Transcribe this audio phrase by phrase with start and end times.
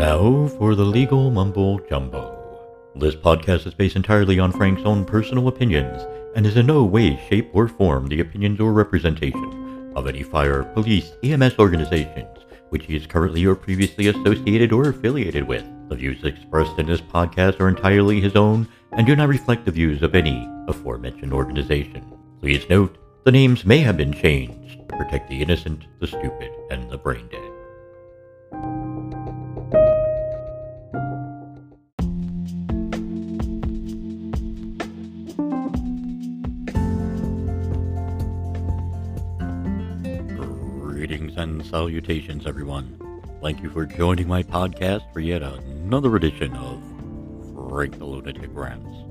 [0.00, 2.22] Now for the legal mumbo jumbo.
[2.96, 6.00] This podcast is based entirely on Frank's own personal opinions
[6.34, 10.62] and is in no way, shape, or form the opinions or representation of any fire,
[10.62, 12.38] police, EMS organizations
[12.70, 15.66] which he is currently or previously associated or affiliated with.
[15.90, 19.70] The views expressed in this podcast are entirely his own and do not reflect the
[19.70, 22.10] views of any aforementioned organization.
[22.40, 26.90] Please note, the names may have been changed to protect the innocent, the stupid, and
[26.90, 27.49] the brain dead.
[41.70, 42.98] Salutations, everyone.
[43.40, 46.82] Thank you for joining my podcast for yet another edition of
[47.70, 49.09] Frank the Lunatic Rants.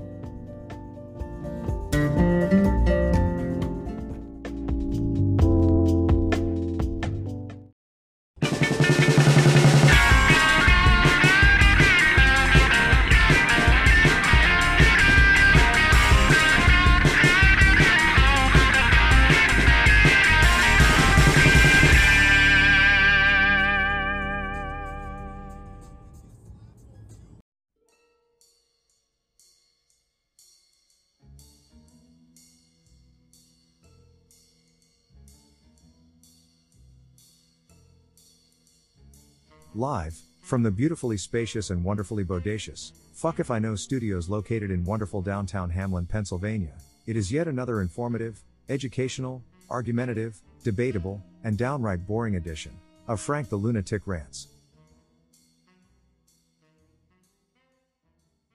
[39.76, 44.84] Live, from the beautifully spacious and wonderfully bodacious, Fuck If I Know studios located in
[44.84, 46.74] wonderful downtown Hamlin, Pennsylvania,
[47.06, 52.72] it is yet another informative, educational, argumentative, debatable, and downright boring edition
[53.06, 54.48] of Frank the Lunatic Rants.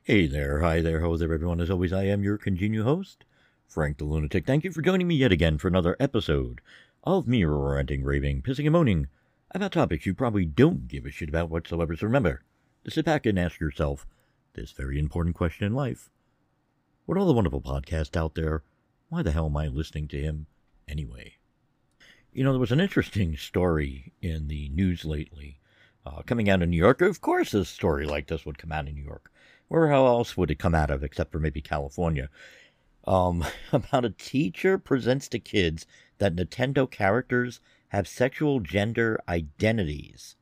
[0.04, 1.62] Hey there, hi there, ho there, everyone.
[1.62, 3.24] As always, I am your congenial host,
[3.70, 4.46] Frank the Lunatic.
[4.46, 6.60] Thank you for joining me yet again for another episode
[7.06, 9.08] of me ranting, raving, pissing, and moaning
[9.56, 11.96] about topics you probably don't give a shit about whatsoever.
[11.96, 12.44] So remember
[12.84, 14.06] to sit back and ask yourself
[14.54, 16.10] this very important question in life.
[17.08, 18.64] With all the wonderful podcasts out there,
[19.10, 20.48] why the hell am I listening to him
[20.88, 21.36] anyway?
[22.34, 25.60] You know, there was an interesting story in the news lately
[26.06, 27.02] uh, coming out of New York.
[27.02, 29.32] Of course, a story like this would come out of New York.
[29.68, 32.30] Where else would it come out of except for maybe California?
[33.06, 35.86] Um, about a teacher presents to kids
[36.18, 37.62] that Nintendo characters
[37.96, 40.36] have sexual gender identities.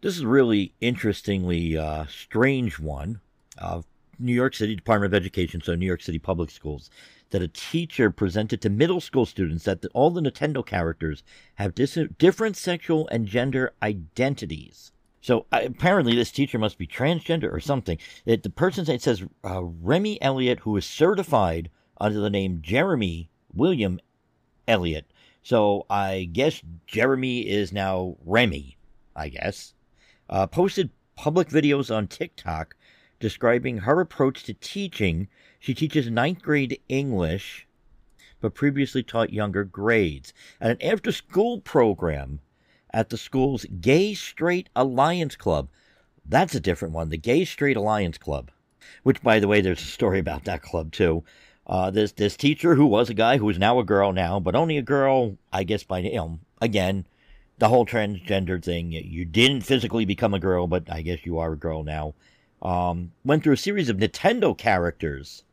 [0.00, 3.20] This is really interestingly uh, strange one.
[3.58, 3.82] Uh,
[4.18, 6.90] New York City Department of Education, so New York City Public Schools,
[7.30, 11.22] that a teacher presented to middle school students that the, all the Nintendo characters
[11.56, 14.92] have dis- different sexual and gender identities.
[15.20, 17.98] So uh, apparently, this teacher must be transgender or something.
[18.24, 21.70] It, the person's name says uh, Remy Elliott, who is certified
[22.00, 24.00] under the name Jeremy William
[24.66, 25.10] Elliott.
[25.42, 28.76] So I guess Jeremy is now Remy,
[29.16, 29.74] I guess.
[30.28, 32.76] Uh, posted public videos on TikTok
[33.18, 35.28] describing her approach to teaching.
[35.58, 37.66] She teaches ninth grade English,
[38.40, 42.40] but previously taught younger grades at an after school program
[42.92, 45.68] at the school's Gay Straight Alliance Club.
[46.24, 48.50] That's a different one, the Gay Straight Alliance Club.
[49.02, 51.22] Which, by the way, there's a story about that club too.
[51.70, 54.56] Uh, this this teacher who was a guy who is now a girl now, but
[54.56, 55.84] only a girl, I guess.
[55.84, 57.06] By you know, again,
[57.58, 58.90] the whole transgender thing.
[58.90, 62.14] You didn't physically become a girl, but I guess you are a girl now.
[62.60, 65.44] Um, went through a series of Nintendo characters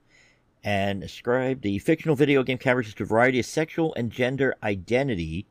[0.63, 5.45] and ascribed the fictional video game characters to a variety of sexual and gender identity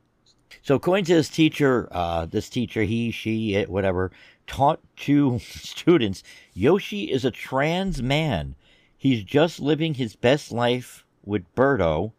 [0.61, 4.11] so, according to this teacher, uh, this teacher, he, she, it, whatever,
[4.47, 6.23] taught to students
[6.53, 8.55] Yoshi is a trans man.
[9.07, 12.11] He's just living his best life with Birdo,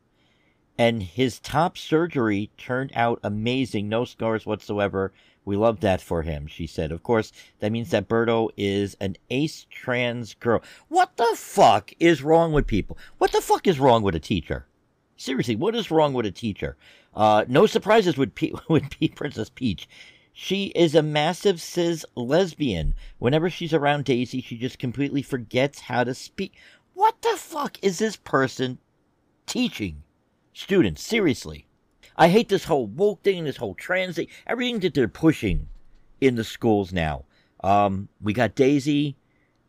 [0.78, 3.90] and his top surgery turned out amazing.
[3.90, 5.12] No scars whatsoever.
[5.44, 6.90] We love that for him, she said.
[6.90, 10.62] Of course, that means that Birdo is an ace trans girl.
[10.88, 12.96] What the fuck is wrong with people?
[13.18, 14.64] What the fuck is wrong with a teacher?
[15.14, 16.78] Seriously, what is wrong with a teacher?
[17.14, 19.86] Uh, no surprises with, P- with P- Princess Peach.
[20.40, 22.94] She is a massive cis lesbian.
[23.18, 26.54] Whenever she's around Daisy, she just completely forgets how to speak.
[26.98, 28.78] What the fuck is this person
[29.46, 30.02] teaching
[30.52, 31.00] students?
[31.00, 31.68] Seriously.
[32.16, 35.68] I hate this whole woke thing, this whole trans thing, everything that they're pushing
[36.20, 37.24] in the schools now.
[37.62, 39.16] Um, we got Daisy,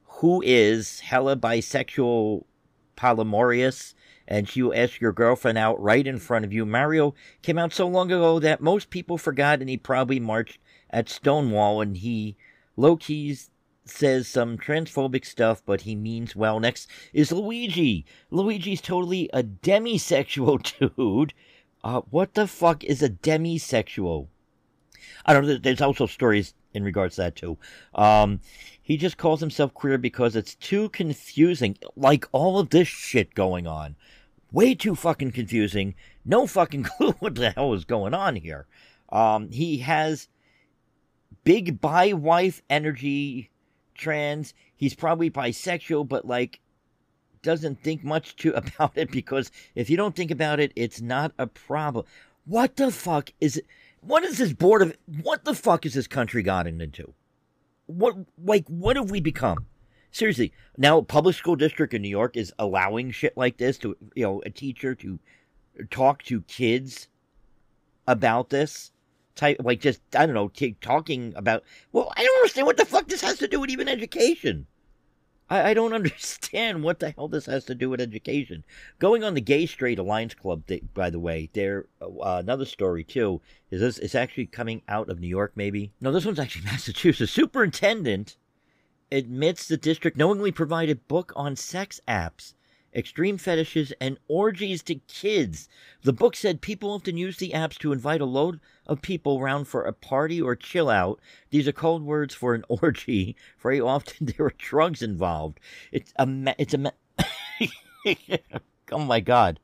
[0.05, 2.45] who is hella bisexual,
[2.97, 3.93] polyamorous,
[4.27, 6.65] and she will ask your girlfriend out right in front of you.
[6.65, 10.57] Mario came out so long ago that most people forgot, and he probably marched
[10.89, 12.37] at Stonewall, and he
[12.75, 13.51] low keys
[13.89, 16.59] says some transphobic stuff, but he means well.
[16.59, 18.05] Next is Luigi.
[18.31, 21.33] Luigi's totally a demisexual dude.
[21.83, 24.27] Uh, what the fuck is a demisexual?
[25.25, 25.57] I don't know.
[25.57, 27.57] There's also stories in regards to that too.
[27.95, 28.41] Um,
[28.81, 31.77] he just calls himself queer because it's too confusing.
[31.95, 33.95] Like all of this shit going on,
[34.51, 35.95] way too fucking confusing.
[36.25, 38.67] No fucking clue what the hell is going on here.
[39.09, 40.27] Um, he has
[41.43, 43.49] big bi wife energy,
[43.99, 44.55] trans.
[44.75, 46.59] He's probably bisexual, but like
[47.41, 51.33] doesn't think much to about it because if you don't think about it, it's not
[51.37, 52.05] a problem.
[52.45, 53.65] What the fuck is it?
[54.01, 54.97] What is this board of?
[55.21, 57.13] What the fuck is this country gotten into?
[57.85, 59.65] What like what have we become?
[60.11, 64.23] Seriously, now public school district in New York is allowing shit like this to you
[64.23, 65.19] know a teacher to
[65.91, 67.07] talk to kids
[68.07, 68.91] about this
[69.39, 71.63] type like just I don't know t- talking about.
[71.91, 74.67] Well, I don't understand what the fuck this has to do with even education.
[75.49, 78.65] I, I don't understand what the hell this has to do with education.
[78.99, 82.07] Going on the Gay Straight Alliance Club, they, by the way, there uh,
[82.43, 83.41] another story too
[83.71, 85.93] is this it's actually coming out of New York, maybe.
[86.01, 87.31] No, this one's actually Massachusetts.
[87.31, 88.35] Superintendent
[89.11, 92.53] admits the district knowingly provided book on sex apps
[92.93, 95.67] extreme fetishes, and orgies to kids.
[96.03, 99.65] The book said people often use the apps to invite a load of people around
[99.65, 101.19] for a party or chill out.
[101.49, 103.35] These are code words for an orgy.
[103.59, 105.59] Very often there are drugs involved.
[105.91, 106.93] It's a it's a
[108.91, 109.59] oh my god.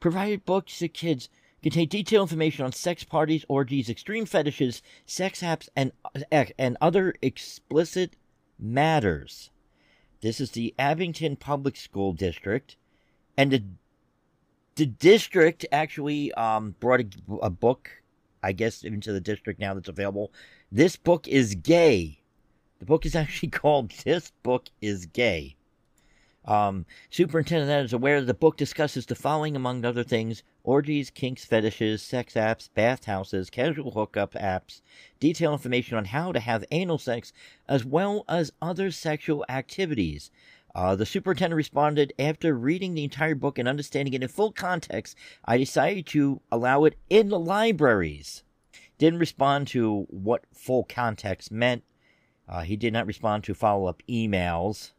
[0.00, 1.28] Provided books to kids
[1.62, 7.14] contain detailed information on sex parties, orgies, extreme fetishes, sex apps, and uh, and other
[7.20, 8.14] explicit
[8.58, 9.50] matters.
[10.20, 12.76] This is the Abington Public School District,
[13.36, 13.62] and the
[14.74, 17.06] the district actually um, brought a,
[17.42, 17.90] a book,
[18.42, 20.32] I guess, into the district now that's available.
[20.70, 22.20] This book is gay.
[22.78, 25.56] The book is actually called "This Book Is Gay."
[26.48, 31.44] Um, Superintendent is aware that the book discusses the following, among other things orgies, kinks,
[31.44, 34.80] fetishes, sex apps, bathhouses, casual hookup apps,
[35.20, 37.34] detailed information on how to have anal sex,
[37.68, 40.30] as well as other sexual activities.
[40.74, 45.18] Uh, the superintendent responded after reading the entire book and understanding it in full context,
[45.44, 48.42] I decided to allow it in the libraries.
[48.96, 51.84] Didn't respond to what full context meant.
[52.48, 54.92] Uh, he did not respond to follow up emails.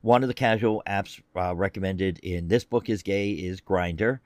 [0.00, 4.20] One of the casual apps uh, recommended in this book is gay is Grindr.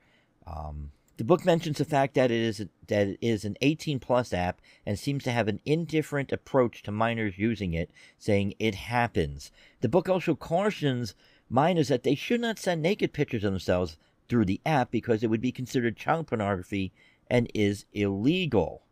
[0.47, 4.33] Um, the book mentions the fact that it is that it is an 18 plus
[4.33, 9.51] app and seems to have an indifferent approach to minors using it, saying it happens.
[9.81, 11.15] The book also cautions
[11.49, 13.97] minors that they should not send naked pictures of themselves
[14.27, 16.91] through the app because it would be considered child pornography
[17.29, 18.84] and is illegal.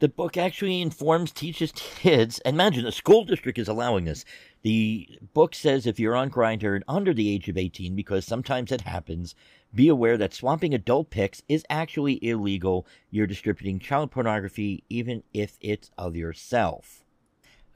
[0.00, 4.24] The book actually informs, teaches kids, imagine the school district is allowing this.
[4.62, 8.70] The book says if you're on Grindr and under the age of 18, because sometimes
[8.70, 9.34] it happens,
[9.74, 12.86] be aware that swapping adult pics is actually illegal.
[13.10, 17.02] You're distributing child pornography, even if it's of yourself.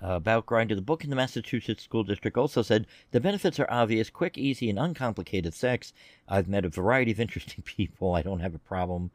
[0.00, 4.10] About Grindr, the book in the Massachusetts School District also said the benefits are obvious
[4.10, 5.92] quick, easy, and uncomplicated sex.
[6.28, 8.14] I've met a variety of interesting people.
[8.14, 9.10] I don't have a problem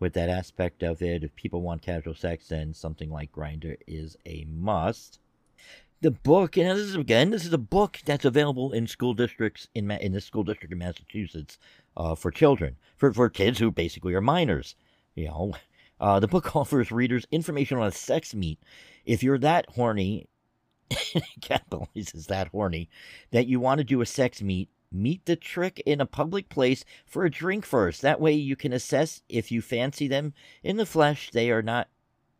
[0.00, 1.22] with that aspect of it.
[1.22, 5.20] If people want casual sex, then something like Grindr is a must.
[6.00, 9.68] The book, and this is again, this is a book that's available in school districts
[9.74, 11.58] in in the school district in Massachusetts
[11.94, 14.74] uh, for children, for for kids who basically are minors.
[15.14, 15.52] You know,
[16.00, 18.58] uh, the book offers readers information on a sex meet.
[19.04, 20.26] If you're that horny,
[21.40, 22.88] capitalizes that horny,
[23.30, 26.84] that you want to do a sex meet, meet the trick in a public place
[27.06, 28.02] for a drink first.
[28.02, 31.30] That way you can assess if you fancy them in the flesh.
[31.30, 31.88] They are not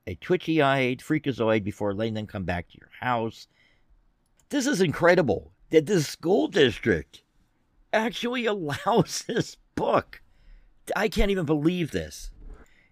[0.07, 3.47] a twitchy eyed freakazoid before letting them come back to your house.
[4.49, 7.23] This is incredible that this school district
[7.93, 10.23] actually allows this book.
[10.97, 12.31] I can't even believe this.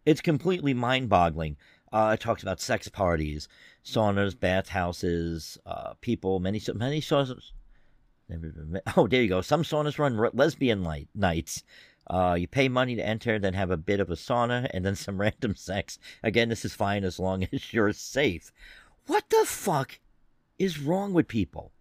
[0.06, 1.56] It's completely mind boggling.
[1.92, 3.48] Uh, it talks about sex parties,
[3.84, 7.52] saunas, bathhouses, uh, people, many, many saunas,
[8.96, 9.40] Oh, there you go.
[9.40, 11.62] Some saunas run lesbian light nights.
[12.08, 14.94] Uh, you pay money to enter, then have a bit of a sauna, and then
[14.96, 15.98] some random sex.
[16.22, 18.52] Again, this is fine as long as you're safe.
[19.06, 20.00] What the fuck
[20.58, 21.72] is wrong with people?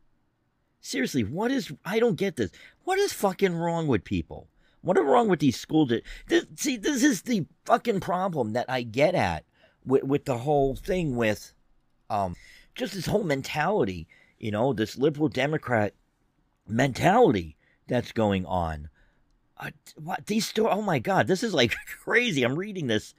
[0.79, 1.71] Seriously, what is.
[1.83, 2.51] I don't get this.
[2.83, 4.47] What is fucking wrong with people?
[4.81, 5.85] What is wrong with these school.
[5.85, 9.43] Di- this, see, this is the fucking problem that I get at
[9.85, 11.53] with, with the whole thing with
[12.09, 12.35] um,
[12.75, 14.07] just this whole mentality.
[14.39, 15.93] You know, this liberal Democrat
[16.69, 17.57] mentality
[17.87, 18.89] that's going on.
[19.59, 20.75] Uh, what these stories?
[20.77, 22.43] Oh my god, this is like crazy.
[22.43, 23.13] I'm reading this.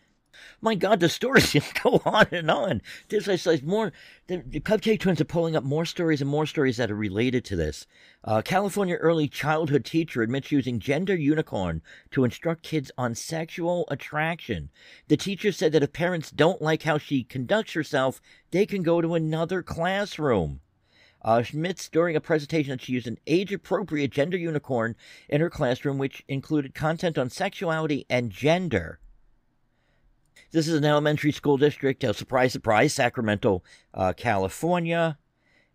[0.61, 2.83] My God, the stories just go on and on.
[3.09, 3.93] There's like, like more.
[4.29, 7.45] The, the, Cupcake Twins are pulling up more stories and more stories that are related
[7.47, 7.87] to this.
[8.23, 14.71] Uh, California early childhood teacher admits using gender unicorn to instruct kids on sexual attraction.
[15.09, 18.21] The teacher said that if parents don't like how she conducts herself,
[18.53, 20.61] they can go to another classroom.
[21.29, 24.97] Uh, admits during a presentation that she used an age appropriate gender unicorn
[25.29, 28.99] in her classroom, which included content on sexuality and gender.
[30.53, 35.19] This is an elementary school district, uh, surprise, surprise, Sacramento, uh, California.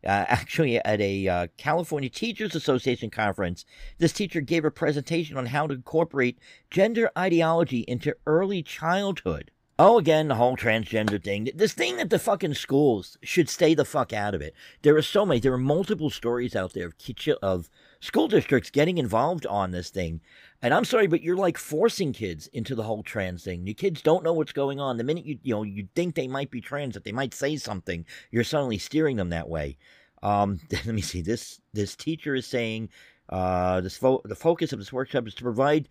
[0.04, 3.64] Uh, actually, at a uh, California Teachers Association conference,
[4.00, 6.40] this teacher gave a presentation on how to incorporate
[6.72, 9.52] gender ideology into early childhood.
[9.80, 11.50] Oh, again, the whole transgender thing.
[11.56, 14.54] This thing that the fucking schools should stay the fuck out of it.
[14.84, 16.94] There are so many, there are multiple stories out there of,
[17.42, 20.22] of school districts getting involved on this thing.
[20.62, 23.66] And I'm sorry, but you're like forcing kids into the whole trans thing.
[23.66, 24.98] Your kids don't know what's going on.
[24.98, 27.58] The minute you, you know, you think they might be trans, that they might say
[27.58, 29.78] something, you're suddenly steering them that way.
[30.22, 31.24] Um, let me see.
[31.24, 32.90] This, this teacher is saying,
[33.30, 35.90] uh, this fo- the focus of this workshop is to provide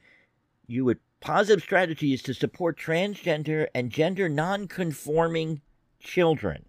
[0.72, 5.60] you with positive strategies to support transgender and gender non-conforming
[6.00, 6.64] children.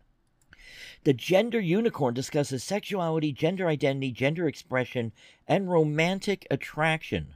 [1.04, 5.12] The gender unicorn discusses sexuality, gender identity, gender expression,
[5.48, 7.34] and romantic attraction.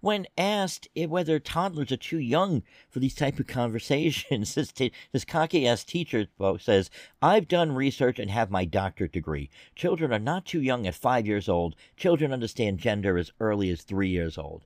[0.00, 5.24] When asked whether toddlers are too young for these type of conversations, this, t- this
[5.24, 6.26] cocky-ass teacher
[6.58, 9.50] says, I've done research and have my doctorate degree.
[9.76, 11.76] Children are not too young at five years old.
[11.96, 14.64] Children understand gender as early as three years old.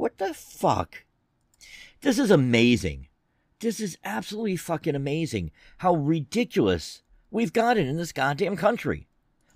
[0.00, 1.04] What the fuck?
[2.00, 3.08] This is amazing.
[3.58, 9.08] This is absolutely fucking amazing how ridiculous we've gotten in this goddamn country.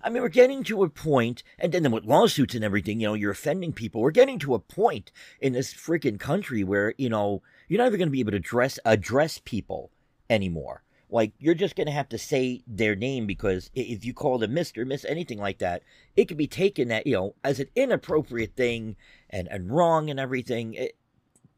[0.03, 3.15] I mean, we're getting to a point, and then with lawsuits and everything, you know,
[3.15, 4.01] you're offending people.
[4.01, 5.11] We're getting to a point
[5.41, 8.37] in this freaking country where, you know, you're not even going to be able to
[8.37, 9.89] address, address people
[10.29, 10.83] anymore.
[11.09, 14.51] Like, you're just going to have to say their name because if you call them
[14.51, 15.83] Mr., Miss, anything like that,
[16.15, 18.95] it could be taken that, you know, as an inappropriate thing
[19.29, 20.73] and, and wrong and everything.
[20.73, 20.97] It,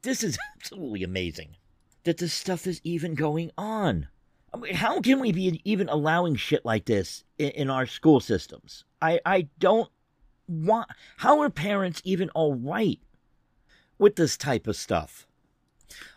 [0.02, 1.56] this is absolutely amazing
[2.04, 4.08] that this stuff is even going on.
[4.54, 8.20] I mean, how can we be even allowing shit like this in, in our school
[8.20, 8.86] systems?
[9.02, 9.90] I, I don't
[10.48, 10.90] want.
[11.18, 13.00] How are parents even all right
[13.98, 15.28] with this type of stuff?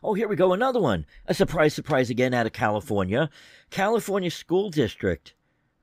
[0.02, 0.52] Oh, here we go.
[0.52, 1.06] Another one.
[1.26, 3.30] A surprise, surprise again out of California.
[3.70, 5.34] California School District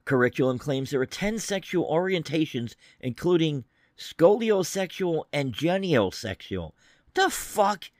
[0.05, 3.65] curriculum claims there are 10 sexual orientations, including
[3.97, 6.71] scoliosexual and geniosexual.
[6.73, 7.91] What the fuck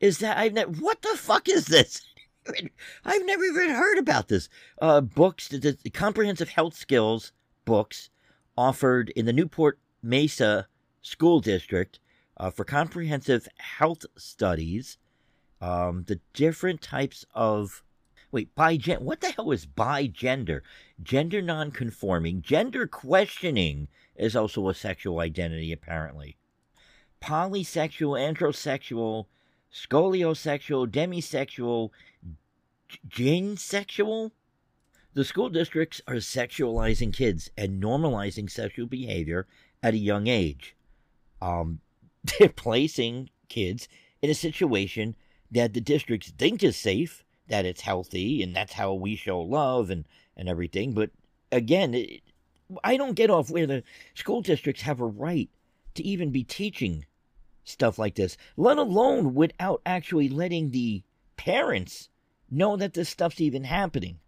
[0.00, 0.38] is that?
[0.38, 0.70] I've never.
[0.70, 2.06] What the fuck is this?
[3.04, 4.48] I've never even heard about this.
[4.80, 7.32] Uh, books, the, the comprehensive health skills
[7.64, 8.10] books
[8.56, 10.68] offered in the Newport Mesa
[11.02, 11.98] School District
[12.36, 14.98] uh, for comprehensive health studies
[15.60, 17.82] um, the different types of
[18.30, 20.62] wait bi gen what the hell is bi gender
[21.42, 22.42] non-conforming.
[22.42, 26.36] Gender questioning is also a sexual identity apparently.
[27.22, 29.26] Polysexual androsexual
[29.72, 31.90] scoliosexual demisexual
[33.08, 34.30] ginsexual?
[35.14, 39.46] The school districts are sexualizing kids and normalizing sexual behavior
[39.82, 40.76] at a young age.
[41.40, 41.80] Um,
[42.38, 43.88] they're placing kids
[44.20, 45.16] in a situation
[45.50, 49.90] that the districts think is safe, that it's healthy, and that's how we show love
[49.90, 50.04] and,
[50.36, 50.92] and everything.
[50.92, 51.10] But
[51.52, 52.22] again, it,
[52.82, 53.82] I don't get off where the
[54.14, 55.48] school districts have a right
[55.94, 57.06] to even be teaching
[57.64, 61.02] stuff like this, let alone without actually letting the
[61.36, 62.08] parents
[62.50, 64.18] know that this stuff's even happening.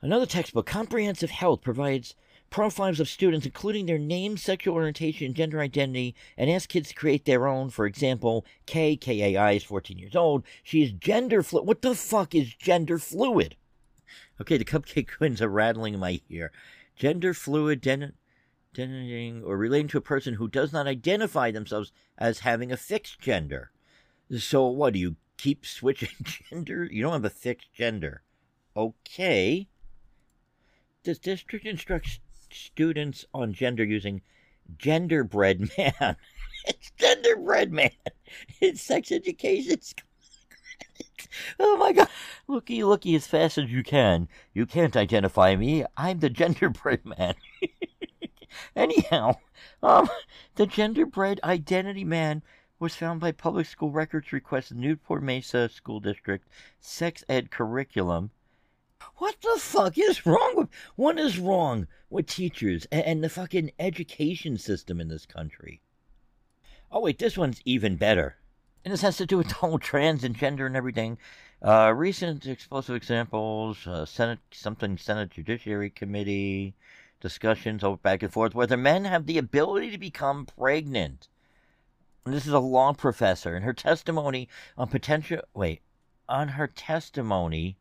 [0.00, 2.14] Another textbook, Comprehensive Health, provides
[2.50, 7.24] profiles of students, including their name, sexual orientation, gender identity, and ask kids to create
[7.24, 7.70] their own.
[7.70, 10.44] For example, K, K-A-I is 14 years old.
[10.62, 11.66] She is gender fluid.
[11.66, 13.56] What the fuck is gender fluid?
[14.40, 16.52] Okay, the Cupcake Twins are rattling in my ear.
[16.96, 18.14] Gender fluid, den-
[18.78, 23.72] or relating to a person who does not identify themselves as having a fixed gender.
[24.38, 26.84] So what, do you keep switching gender?
[26.84, 28.22] You don't have a fixed gender.
[28.76, 29.66] Okay.
[31.02, 32.20] This district instructs
[32.52, 34.22] students on gender using
[34.76, 36.16] genderbread man.
[36.66, 37.90] it's genderbread man.
[38.60, 39.78] It's sex education.
[41.60, 42.08] oh my god.
[42.46, 44.28] Looky, looky as fast as you can.
[44.52, 45.84] You can't identify me.
[45.96, 47.34] I'm the genderbread man.
[48.76, 49.36] Anyhow,
[49.82, 50.08] um,
[50.54, 52.42] the genderbread identity man
[52.78, 56.46] was found by public school records request Newport Mesa School District
[56.80, 58.30] sex ed curriculum
[59.16, 63.72] what the fuck is wrong with what is wrong with teachers and, and the fucking
[63.78, 65.80] education system in this country?
[66.90, 68.36] Oh wait, this one's even better.
[68.84, 71.18] And this has to do with the whole trans and gender and everything.
[71.60, 76.74] Uh, recent explosive examples: uh, Senate something Senate Judiciary Committee
[77.20, 81.28] discussions over back and forth whether men have the ability to become pregnant.
[82.24, 85.82] And this is a law professor, and her testimony on potential wait
[86.28, 87.76] on her testimony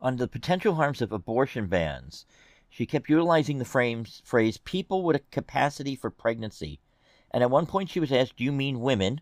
[0.00, 2.26] on the potential harms of abortion bans.
[2.74, 6.80] She kept utilizing the frames, phrase "people with a capacity for pregnancy,"
[7.30, 9.20] and at one point she was asked, "Do you mean women?"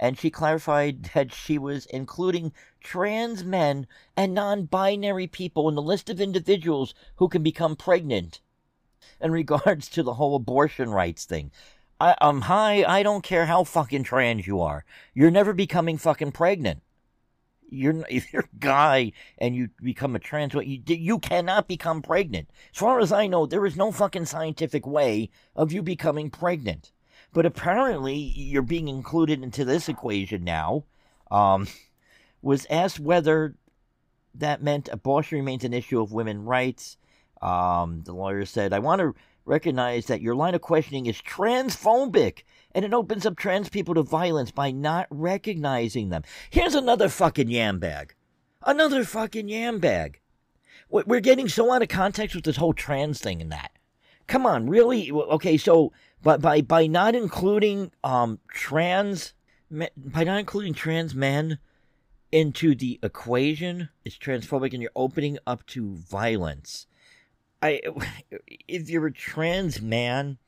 [0.00, 3.86] and she clarified that she was including trans men
[4.16, 8.40] and non binary people in the list of individuals who can become pregnant.
[9.20, 11.52] In regards to the whole abortion rights thing,
[12.00, 14.84] I, um, hi, I don't care how fucking trans you are.
[15.14, 16.82] You're never becoming fucking pregnant.
[17.68, 22.50] You're if you're a guy and you become a trans, you you cannot become pregnant.
[22.72, 26.92] As far as I know, there is no fucking scientific way of you becoming pregnant.
[27.32, 30.84] But apparently, you're being included into this equation now.
[31.30, 31.68] Um,
[32.40, 33.54] was asked whether
[34.34, 36.96] that meant abortion remains an issue of women's rights.
[37.42, 42.42] Um, the lawyer said, I want to recognize that your line of questioning is transphobic
[42.74, 46.22] and it opens up trans people to violence by not recognizing them.
[46.50, 48.14] Here's another fucking yam bag.
[48.64, 50.20] Another fucking yam bag.
[50.90, 53.72] We're getting so out of context with this whole trans thing and that.
[54.26, 55.10] Come on, really?
[55.10, 59.34] Okay, so but by by not including um trans
[59.70, 61.58] by not including trans men
[62.30, 66.86] into the equation, it's transphobic, and you're opening up to violence.
[67.62, 67.80] I,
[68.68, 70.38] if you're a trans man,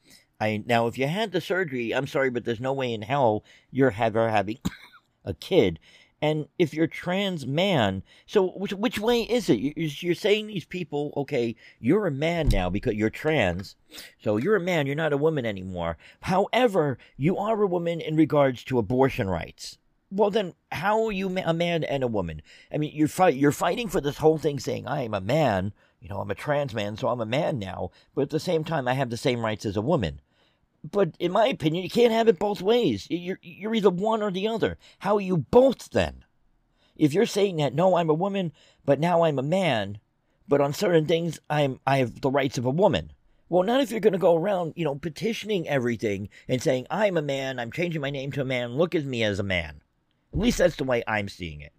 [0.41, 3.45] I now if you had the surgery, I'm sorry, but there's no way in hell
[3.71, 4.59] you're ever having
[5.25, 5.79] a kid.
[6.23, 9.55] And if you're trans man, so which, which way is it?
[9.57, 13.75] You're saying these people, okay, you're a man now because you're trans,
[14.23, 15.97] so you're a man, you're not a woman anymore.
[16.23, 19.79] However, you are a woman in regards to abortion rights.
[20.11, 22.43] Well, then, how are you a man and a woman?
[22.71, 25.73] I mean, you're fight, you're fighting for this whole thing, saying I am a man.
[26.01, 27.93] You know, I'm a trans man, so I'm a man now.
[28.15, 30.21] But at the same time, I have the same rights as a woman.
[30.83, 33.07] But in my opinion, you can't have it both ways.
[33.11, 34.79] You're, you're either one or the other.
[35.01, 36.25] How are you both then?
[36.97, 38.53] If you're saying that, no, I'm a woman,
[38.85, 39.99] but now I'm a man,
[40.49, 43.13] but on certain things, I'm, I have the rights of a woman.
[43.49, 47.17] Well, not if you're going to go around, you know, petitioning everything and saying, I'm
[47.17, 49.83] a man, I'm changing my name to a man, look at me as a man.
[50.33, 51.73] At least that's the way I'm seeing it.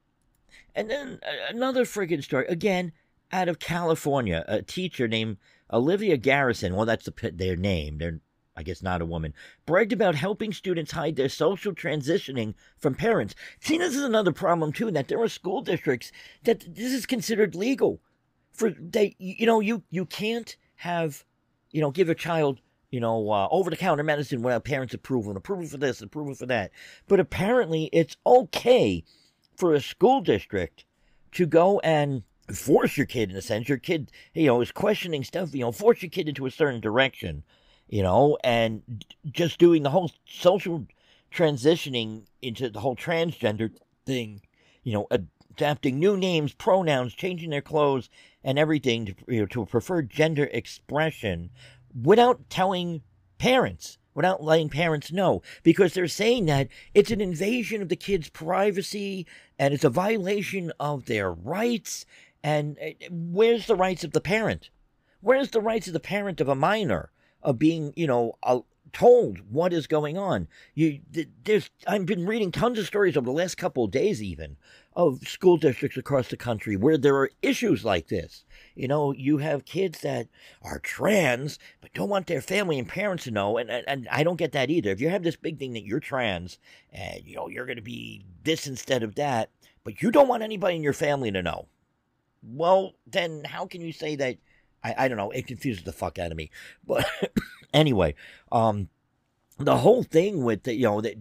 [0.76, 2.92] And then another friggin' story, again,
[3.32, 5.38] out of California, a teacher named
[5.72, 8.20] Olivia Garrison, well, that's the, their name, they're
[8.56, 9.34] I guess not a woman,
[9.66, 13.34] bragged about helping students hide their social transitioning from parents.
[13.60, 16.12] See, this is another problem too, that there are school districts
[16.44, 18.02] that this is considered legal.
[18.52, 21.24] For they, you know, you you can't have,
[21.72, 22.60] you know, give a child,
[22.90, 26.36] you know, uh, over the counter medicine without parents' approval and approval for this, approval
[26.36, 26.72] for that.
[27.08, 29.06] But apparently, it's okay
[29.56, 30.84] for a school district
[31.32, 33.70] to go and force your kid in a sense.
[33.70, 35.56] Your kid, you know, is questioning stuff.
[35.56, 37.44] You know, force your kid into a certain direction
[37.92, 40.88] you know, and just doing the whole social
[41.32, 43.70] transitioning into the whole transgender
[44.06, 44.42] thing,
[44.84, 48.10] you know, adapting new names, pronouns, changing their clothes,
[48.46, 51.50] and everything to, you know, to a preferred gender expression
[52.02, 53.02] without telling
[53.38, 58.30] parents, without letting parents know, because they're saying that it's an invasion of the kid's
[58.30, 59.28] privacy
[59.60, 62.06] and it's a violation of their rights.
[62.42, 64.70] And eh, where's the rights of the parent?
[65.20, 67.12] Where's the rights of the parent of a minor?
[67.44, 68.60] Of being, you know, uh,
[68.94, 70.48] told what is going on.
[70.74, 71.00] You,
[71.44, 74.58] there's, I've been reading tons of stories over the last couple of days, even
[74.94, 78.44] of school districts across the country where there are issues like this.
[78.76, 80.28] You know, you have kids that
[80.62, 84.24] are trans but don't want their family and parents to know, and and, and I
[84.24, 84.90] don't get that either.
[84.92, 86.58] If you have this big thing that you're trans
[86.92, 89.50] and you know you're going to be this instead of that,
[89.84, 91.68] but you don't want anybody in your family to know,
[92.44, 94.38] well, then how can you say that?
[94.84, 95.32] I, I don't know.
[95.32, 96.52] It confuses the fuck out of me.
[96.86, 97.06] But
[97.74, 98.16] anyway,
[98.52, 98.90] um,
[99.58, 101.18] the whole thing with the, you know, the,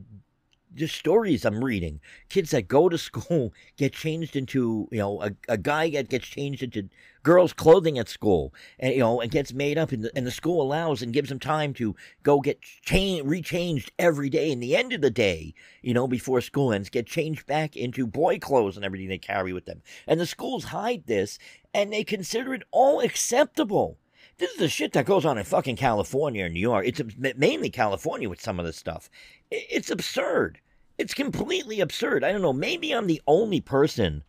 [0.75, 5.31] the stories I'm reading, kids that go to school get changed into, you know, a,
[5.49, 6.89] a guy that gets changed into
[7.23, 10.31] girls' clothing at school, and you know, and gets made up, and the, and the
[10.31, 14.51] school allows and gives them time to go get changed, rechanged every day.
[14.51, 18.07] In the end of the day, you know, before school ends, get changed back into
[18.07, 19.83] boy clothes and everything they carry with them.
[20.07, 21.39] And the schools hide this,
[21.75, 23.99] and they consider it all acceptable.
[24.41, 26.87] This is the shit that goes on in fucking California and New York.
[26.87, 27.03] It's
[27.37, 29.11] mainly California with some of this stuff.
[29.51, 30.61] It's absurd.
[30.97, 32.25] It's completely absurd.
[32.25, 32.55] I don't know.
[32.55, 34.25] Maybe I'm the only person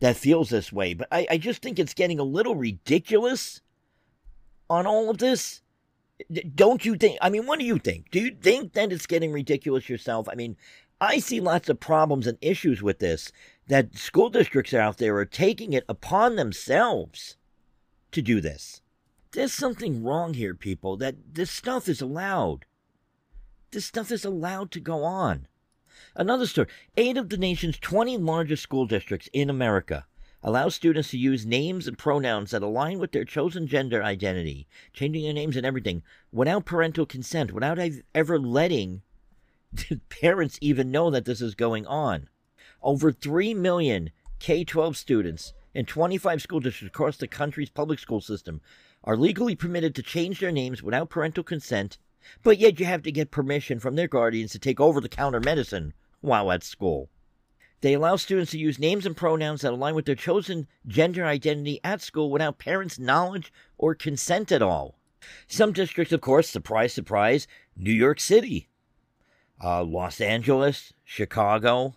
[0.00, 3.60] that feels this way, but I, I just think it's getting a little ridiculous
[4.70, 5.60] on all of this.
[6.54, 7.18] Don't you think?
[7.20, 8.10] I mean, what do you think?
[8.10, 10.30] Do you think that it's getting ridiculous yourself?
[10.30, 10.56] I mean,
[10.98, 13.30] I see lots of problems and issues with this
[13.66, 17.36] that school districts out there are taking it upon themselves
[18.12, 18.81] to do this.
[19.32, 22.66] There's something wrong here, people, that this stuff is allowed.
[23.70, 25.48] This stuff is allowed to go on.
[26.14, 26.68] Another story
[26.98, 30.06] eight of the nation's 20 largest school districts in America
[30.42, 35.22] allow students to use names and pronouns that align with their chosen gender identity, changing
[35.22, 37.78] their names and everything, without parental consent, without
[38.14, 39.00] ever letting
[40.08, 42.28] parents even know that this is going on.
[42.82, 48.20] Over 3 million K 12 students in 25 school districts across the country's public school
[48.20, 48.60] system
[49.04, 51.98] are legally permitted to change their names without parental consent,
[52.42, 55.40] but yet you have to get permission from their guardians to take over the counter
[55.40, 57.10] medicine while at school.
[57.80, 61.80] They allow students to use names and pronouns that align with their chosen gender identity
[61.82, 64.98] at school without parents' knowledge or consent at all.
[65.48, 68.68] Some districts, of course, surprise, surprise, New York City,
[69.62, 71.96] uh, Los Angeles, Chicago,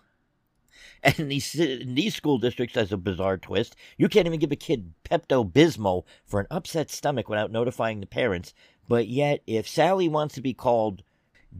[1.02, 4.52] and in these, in these school districts, as a bizarre twist, you can't even give
[4.52, 8.54] a kid Pepto Bismol for an upset stomach without notifying the parents.
[8.88, 11.02] But yet, if Sally wants to be called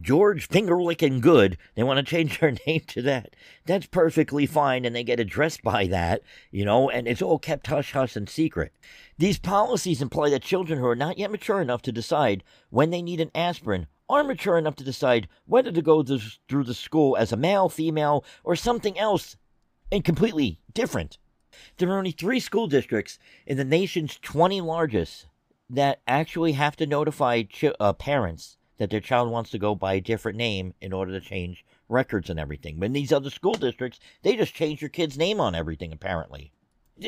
[0.01, 3.35] George Fingerlicking Good, they want to change her name to that.
[3.65, 7.67] That's perfectly fine, and they get addressed by that, you know, and it's all kept
[7.67, 8.73] hush hush and secret.
[9.17, 13.01] These policies imply that children who are not yet mature enough to decide when they
[13.01, 17.31] need an aspirin are mature enough to decide whether to go through the school as
[17.31, 19.35] a male, female, or something else
[19.91, 21.17] and completely different.
[21.77, 25.27] There are only three school districts in the nation's 20 largest
[25.69, 29.95] that actually have to notify ch- uh, parents that their child wants to go by
[29.95, 32.79] a different name in order to change records and everything.
[32.79, 36.51] But in these other school districts, they just change your kid's name on everything, apparently.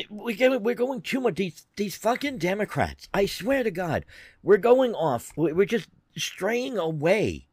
[0.08, 1.36] We're going too much.
[1.36, 4.04] These, these fucking Democrats, I swear to God,
[4.42, 5.32] we're going off.
[5.36, 7.46] We're just straying away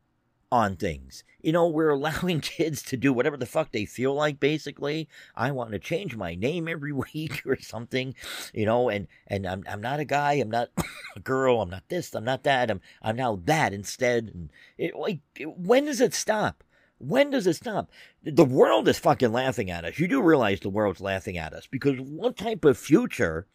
[0.52, 1.24] on things.
[1.42, 5.08] You know, we're allowing kids to do whatever the fuck they feel like basically.
[5.36, 8.16] I want to change my name every week or something,
[8.54, 10.70] you know, and and I'm I'm not a guy, I'm not
[11.16, 12.72] a girl, I'm not this, I'm not that.
[12.72, 14.32] I'm I'm now that instead.
[14.34, 16.64] And it, like when does it stop?
[17.00, 17.92] When does it stop?
[18.24, 20.00] The world is fucking laughing at us.
[20.00, 23.46] You do realize the world's laughing at us because what type of future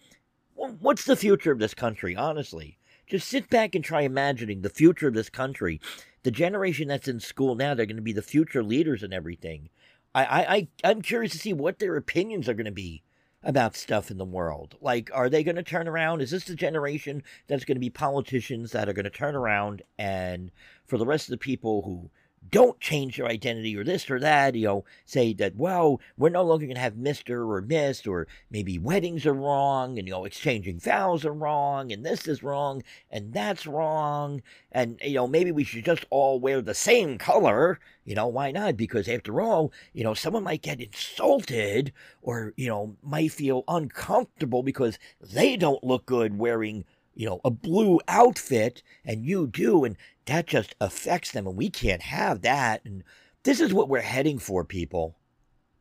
[0.54, 2.78] what's the future of this country, honestly?
[3.06, 5.80] Just sit back and try imagining the future of this country
[6.22, 9.68] the generation that's in school now, they're going to be the future leaders and everything.
[10.14, 13.02] I, I, I am curious to see what their opinions are going to be
[13.42, 14.76] about stuff in the world.
[14.80, 16.20] Like, are they going to turn around?
[16.20, 19.82] Is this the generation that's going to be politicians that are going to turn around
[19.98, 20.52] and
[20.86, 22.10] for the rest of the people who
[22.50, 26.42] don't change your identity or this or that, you know, say that, well, we're no
[26.42, 27.48] longer going to have Mr.
[27.48, 32.04] or Miss, or maybe weddings are wrong, and, you know, exchanging vows are wrong, and
[32.04, 36.60] this is wrong, and that's wrong, and, you know, maybe we should just all wear
[36.60, 38.76] the same color, you know, why not?
[38.76, 44.62] Because after all, you know, someone might get insulted or, you know, might feel uncomfortable
[44.62, 49.96] because they don't look good wearing you know, a blue outfit and you do, and
[50.26, 52.82] that just affects them, and we can't have that.
[52.84, 53.02] And
[53.42, 55.16] this is what we're heading for, people.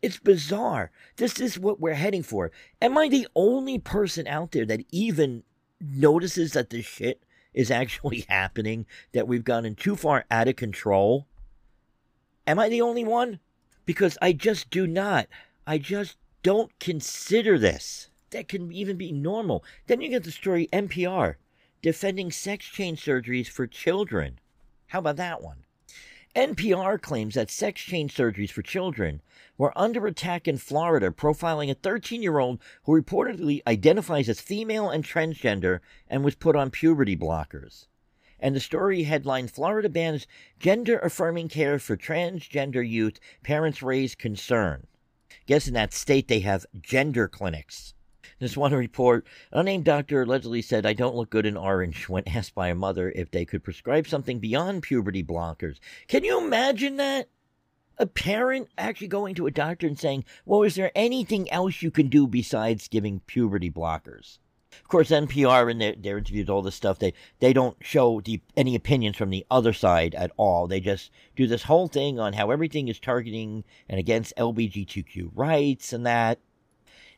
[0.01, 0.91] It's bizarre.
[1.17, 2.51] This is what we're heading for.
[2.81, 5.43] Am I the only person out there that even
[5.79, 11.27] notices that this shit is actually happening, that we've gotten too far out of control?
[12.47, 13.39] Am I the only one?
[13.85, 15.27] Because I just do not.
[15.67, 19.63] I just don't consider this that can even be normal.
[19.87, 21.35] Then you get the story NPR
[21.81, 24.39] defending sex change surgeries for children.
[24.87, 25.63] How about that one?
[26.35, 29.21] NPR claims that sex change surgeries for children
[29.57, 34.89] were under attack in Florida, profiling a 13 year old who reportedly identifies as female
[34.89, 37.87] and transgender and was put on puberty blockers.
[38.39, 40.25] And the story headlined Florida bans
[40.57, 44.87] gender affirming care for transgender youth, parents raise concern.
[45.47, 47.93] Guess in that state they have gender clinics.
[48.41, 52.27] This one report, an unnamed doctor allegedly said, I don't look good in orange when
[52.27, 55.77] asked by a mother if they could prescribe something beyond puberty blockers.
[56.07, 57.29] Can you imagine that?
[57.99, 61.91] A parent actually going to a doctor and saying, Well, is there anything else you
[61.91, 64.39] can do besides giving puberty blockers?
[64.71, 68.41] Of course, NPR in their, their interviews, all this stuff, they, they don't show the,
[68.57, 70.65] any opinions from the other side at all.
[70.65, 75.93] They just do this whole thing on how everything is targeting and against LGBTQ rights
[75.93, 76.39] and that.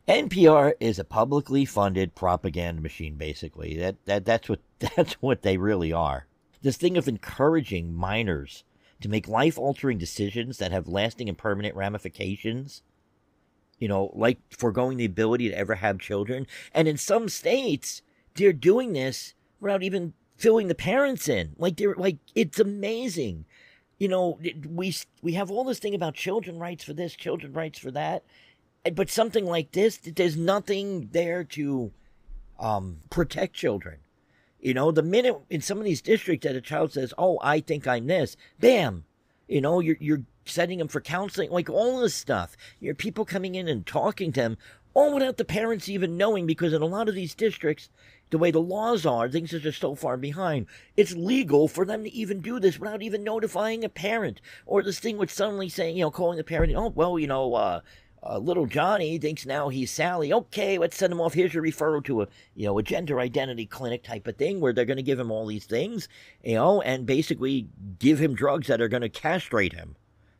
[0.08, 3.76] NPR is a publicly funded propaganda machine, basically.
[3.76, 4.60] That, that that's what
[4.96, 6.26] that's what they really are.
[6.62, 8.64] This thing of encouraging minors
[9.00, 12.82] to make life altering decisions that have lasting and permanent ramifications.
[13.78, 16.46] You know, like foregoing the ability to ever have children.
[16.72, 18.02] And in some states,
[18.34, 21.54] they're doing this without even filling the parents in.
[21.58, 23.46] Like they're like it's amazing.
[23.98, 24.38] You know,
[24.68, 28.24] we we have all this thing about children rights for this, children rights for that,
[28.92, 31.92] but something like this, there's nothing there to
[32.58, 33.98] um, protect children.
[34.60, 37.60] You know, the minute in some of these districts that a child says, "Oh, I
[37.60, 39.04] think I'm this," bam,
[39.46, 42.56] you know, you're you're setting them for counseling, like all this stuff.
[42.80, 44.58] You're people coming in and talking to them,
[44.94, 47.90] all without the parents even knowing, because in a lot of these districts,
[48.30, 50.66] the way the laws are, things are just so far behind.
[50.96, 54.98] It's legal for them to even do this without even notifying a parent, or this
[54.98, 57.80] thing with suddenly saying, you know, calling the parent, oh, well, you know, uh,
[58.24, 60.32] uh, little Johnny thinks now he's Sally.
[60.32, 61.34] Okay, let's send him off.
[61.34, 64.72] Here's your referral to a you know a gender identity clinic type of thing where
[64.72, 66.08] they're going to give him all these things,
[66.42, 69.96] you know, and basically give him drugs that are going to castrate him.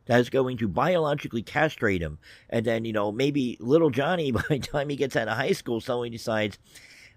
[0.07, 2.17] That is going to biologically castrate him,
[2.49, 5.53] and then you know maybe little Johnny by the time he gets out of high
[5.53, 6.57] school, suddenly decides,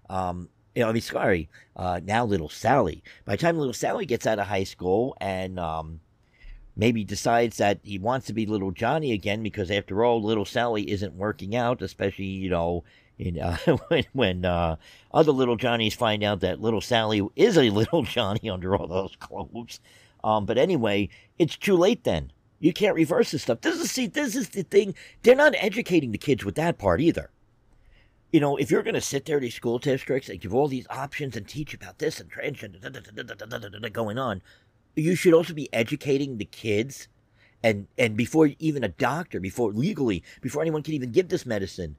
[0.09, 3.03] um, you know, I mean, sorry, uh, now little Sally.
[3.25, 5.99] By the time little Sally gets out of high school and um,
[6.79, 10.89] maybe decides that he wants to be little Johnny again because after all, little Sally
[10.89, 12.85] isn't working out, especially, you know,
[13.17, 13.57] in, uh,
[13.89, 14.77] when, when uh,
[15.13, 19.15] other little Johnnies find out that little Sally is a little Johnny under all those
[19.17, 19.81] clothes.
[20.23, 22.31] Um, but anyway, it's too late then.
[22.59, 23.61] You can't reverse this stuff.
[23.61, 24.95] This is see, this is the thing.
[25.23, 27.29] They're not educating the kids with that part either.
[28.31, 30.85] You know, if you're going to sit there, these school districts, and give all these
[30.89, 34.41] options and teach about this and transgender going on,
[34.95, 37.07] you should also be educating the kids
[37.63, 41.95] and and before even a doctor before legally before anyone can even give this medicine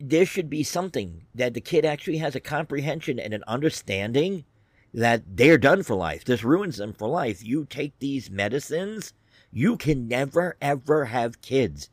[0.00, 4.44] there should be something that the kid actually has a comprehension and an understanding
[4.92, 6.24] that they're done for life.
[6.24, 7.44] This ruins them for life.
[7.44, 9.12] You take these medicines
[9.52, 11.88] you can never ever have kids.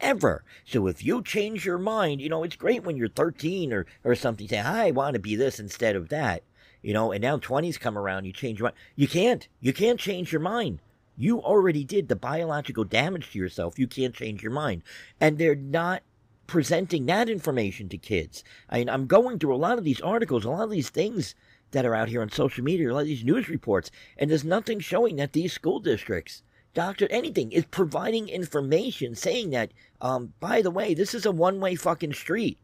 [0.00, 0.44] Ever.
[0.64, 4.14] So if you change your mind you know it's great when you're 13 or or
[4.14, 6.42] something say i want to be this instead of that
[6.82, 8.76] you know, and now 20s come around, you change your mind.
[8.96, 9.48] You can't.
[9.60, 10.80] You can't change your mind.
[11.16, 13.78] You already did the biological damage to yourself.
[13.78, 14.82] You can't change your mind.
[15.20, 16.02] And they're not
[16.46, 18.42] presenting that information to kids.
[18.68, 21.34] I mean, I'm going through a lot of these articles, a lot of these things
[21.70, 24.44] that are out here on social media, a lot of these news reports, and there's
[24.44, 26.42] nothing showing that these school districts,
[26.74, 31.60] doctor, anything, is providing information saying that, um, by the way, this is a one
[31.60, 32.58] way fucking street.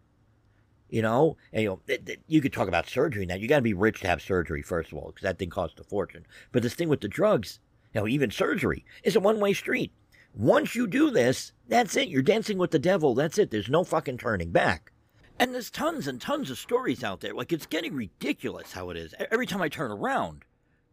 [0.88, 3.34] You know, and, you know, you could talk about surgery now.
[3.34, 5.78] You got to be rich to have surgery, first of all, because that thing costs
[5.78, 6.24] a fortune.
[6.50, 7.60] But this thing with the drugs,
[7.92, 9.92] you know, even surgery is a one way street.
[10.34, 12.08] Once you do this, that's it.
[12.08, 13.14] You're dancing with the devil.
[13.14, 13.50] That's it.
[13.50, 14.92] There's no fucking turning back.
[15.38, 17.34] And there's tons and tons of stories out there.
[17.34, 19.14] Like, it's getting ridiculous how it is.
[19.30, 20.44] Every time I turn around,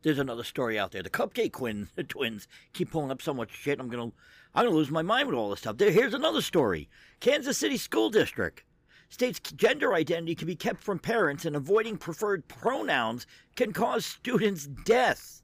[0.04, 1.04] there's another story out there.
[1.04, 3.80] The Cupcake the twins keep pulling up so much shit.
[3.80, 4.12] I'm gonna,
[4.54, 5.78] I'm gonna lose my mind with all this stuff.
[5.78, 6.90] There, here's another story.
[7.20, 8.64] Kansas City School District
[9.10, 14.68] states gender identity can be kept from parents and avoiding preferred pronouns can cause students
[14.68, 15.42] death.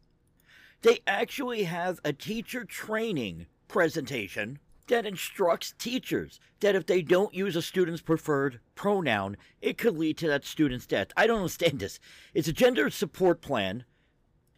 [0.81, 7.55] They actually have a teacher training presentation that instructs teachers that if they don't use
[7.55, 11.07] a student's preferred pronoun, it could lead to that student's death.
[11.15, 11.99] I don't understand this.
[12.33, 13.85] It's a gender support plan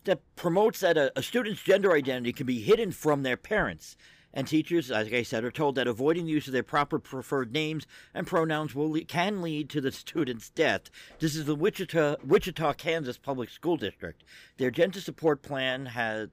[0.05, 3.95] that promotes that a, a student's gender identity can be hidden from their parents.
[4.33, 7.51] And teachers, as I said, are told that avoiding the use of their proper preferred
[7.51, 10.89] names and pronouns will can lead to the student's death.
[11.19, 14.23] This is the Wichita, Wichita, Kansas Public School District.
[14.57, 16.29] Their gender support plan has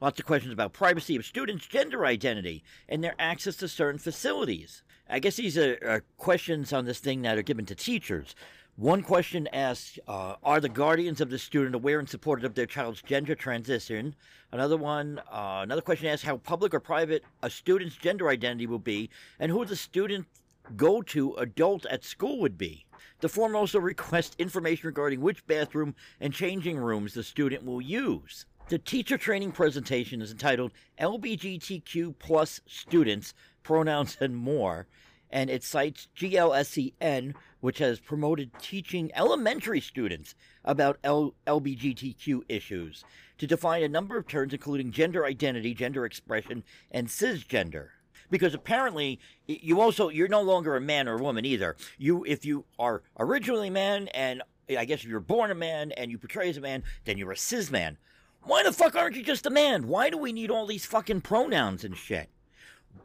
[0.00, 4.82] lots of questions about privacy of students' gender identity and their access to certain facilities.
[5.08, 8.34] I guess these are, are questions on this thing that are given to teachers.
[8.76, 12.64] One question asks uh, Are the guardians of the student aware and supportive of their
[12.64, 14.14] child's gender transition?
[14.50, 18.78] Another one, uh, another question asks How public or private a student's gender identity will
[18.78, 20.26] be, and who the student
[20.74, 22.86] go to adult at school would be.
[23.20, 28.46] The form also requests information regarding which bathroom and changing rooms the student will use.
[28.70, 34.86] The teacher training presentation is entitled LBGTQ plus students, pronouns, and more
[35.32, 43.04] and it cites GLSEN, which has promoted teaching elementary students about L- LBGTQ issues
[43.38, 47.88] to define a number of terms, including gender identity, gender expression, and cisgender.
[48.30, 51.76] Because apparently, you also you're no longer a man or a woman either.
[51.98, 56.10] You, if you are originally man, and I guess if you're born a man and
[56.10, 57.98] you portray as a man, then you're a cis man.
[58.44, 59.86] Why the fuck aren't you just a man?
[59.86, 62.28] Why do we need all these fucking pronouns and shit?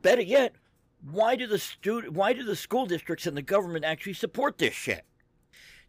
[0.01, 0.55] Better yet,
[1.01, 4.73] why do the student why do the school districts and the government actually support this
[4.73, 5.05] shit?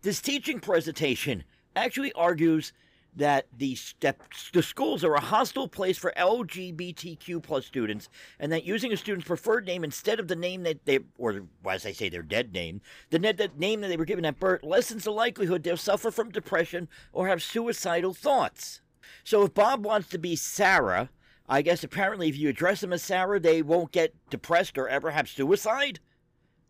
[0.02, 1.44] This teaching presentation
[1.74, 2.72] actually argues
[3.16, 4.18] that the that
[4.52, 9.26] the schools are a hostile place for LGBTQ plus students, and that using a student's
[9.26, 12.80] preferred name instead of the name that they, or as I say, their dead name,
[13.10, 16.88] the name that they were given at birth, lessens the likelihood they'll suffer from depression
[17.12, 18.82] or have suicidal thoughts.
[19.24, 21.10] So if Bob wants to be Sarah,
[21.48, 25.10] I guess apparently if you address them as Sarah, they won't get depressed or ever
[25.10, 26.00] have suicide.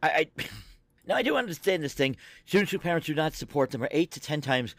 [0.02, 0.26] I, I
[1.06, 2.16] now I do understand this thing.
[2.46, 4.74] Students whose parents do not support them are eight to ten times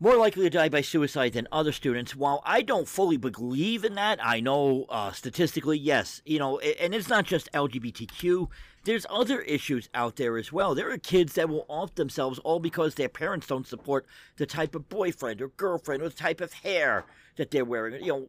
[0.00, 2.16] more likely to die by suicide than other students.
[2.16, 6.94] While I don't fully believe in that, I know uh, statistically, yes, you know, and
[6.94, 8.48] it's not just LGBTQ.
[8.84, 10.74] There's other issues out there as well.
[10.74, 14.04] There are kids that will off themselves all because their parents don't support
[14.36, 18.04] the type of boyfriend or girlfriend or the type of hair that they're wearing.
[18.04, 18.28] You know,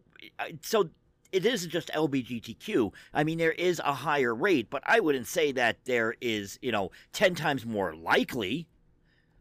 [0.61, 0.89] so
[1.31, 2.93] it isn't just LGBTQ.
[3.13, 6.71] I mean, there is a higher rate, but I wouldn't say that there is, you
[6.71, 8.67] know, 10 times more likely,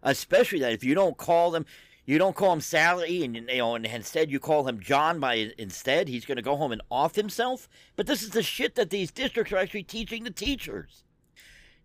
[0.03, 1.67] especially that if you don't call them,
[2.07, 5.21] you don't call him Sally, and you know, and instead you call him John.
[5.21, 7.69] By instead, he's going to go home and off himself.
[7.97, 11.05] But this is the shit that these districts are actually teaching the teachers.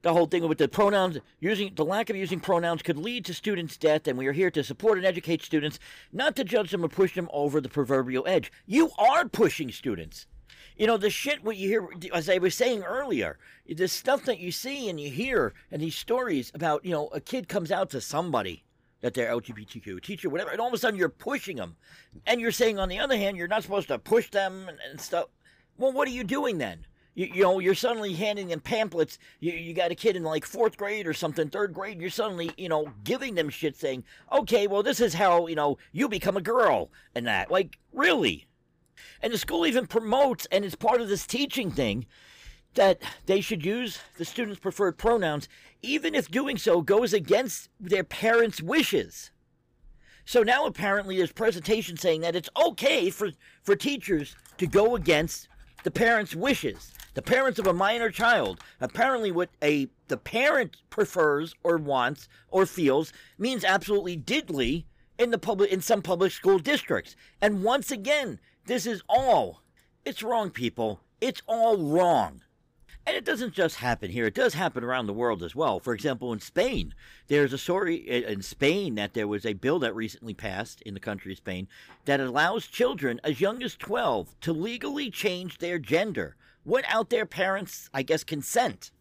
[0.02, 3.34] The whole thing with the pronouns, using the lack of using pronouns could lead to
[3.34, 5.80] students' death, and we are here to support and educate students,
[6.12, 8.52] not to judge them or push them over the proverbial edge.
[8.66, 10.26] You are pushing students.
[10.78, 14.40] You know, the shit what you hear, as I was saying earlier, the stuff that
[14.40, 17.90] you see and you hear, and these stories about, you know, a kid comes out
[17.90, 18.64] to somebody
[19.02, 21.76] that they're LGBTQ, teacher, whatever, and all of a sudden you're pushing them.
[22.26, 25.00] And you're saying, on the other hand, you're not supposed to push them and, and
[25.00, 25.28] stuff.
[25.78, 26.86] Well, what are you doing then?
[27.16, 29.18] You, you, know, you're suddenly handing them pamphlets.
[29.40, 32.52] You, you got a kid in like fourth grade or something, third grade, you're suddenly,
[32.58, 36.38] you know, giving them shit saying, okay, well, this is how, you know, you become
[36.38, 37.52] a girl and that.
[37.52, 38.48] Like, really?
[39.22, 42.06] And the school even promotes, and it's part of this teaching thing,
[42.80, 45.50] that they should use the students' preferred pronouns,
[45.82, 49.32] even if doing so goes against their parents' wishes.
[50.24, 53.32] So now apparently there's presentation saying that it's okay for,
[53.64, 55.50] for teachers to go against
[55.84, 56.94] the parents' wishes.
[57.16, 58.62] The parents of a minor child.
[58.80, 64.86] Apparently what a the parent prefers or wants or feels means absolutely diddly
[65.18, 67.18] in the public in some public school districts.
[67.42, 69.64] And once again, this is all
[70.06, 71.02] it's wrong people.
[71.20, 72.42] It's all wrong.
[73.10, 75.80] And it doesn't just happen here, it does happen around the world as well.
[75.80, 76.94] For example, in Spain,
[77.28, 81.00] there's a story in Spain that there was a bill that recently passed in the
[81.00, 81.68] country of Spain
[82.06, 87.90] that allows children as young as 12 to legally change their gender without their parents',
[87.96, 88.92] I guess, consent.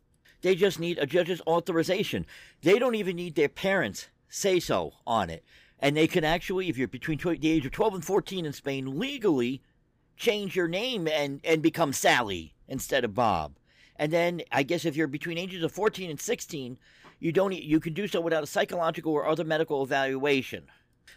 [0.40, 2.25] They just need a judge's authorization.
[2.62, 5.44] They don't even need their parents' say so on it.
[5.81, 8.99] And they can actually, if you're between the age of 12 and 14 in Spain,
[8.99, 9.61] legally
[10.16, 13.58] change your name and, and become Sally instead of Bob.
[13.99, 16.79] And then I guess if you're between ages of 14 and 16,
[17.21, 20.65] you don't you can do so without a psychological or other medical evaluation.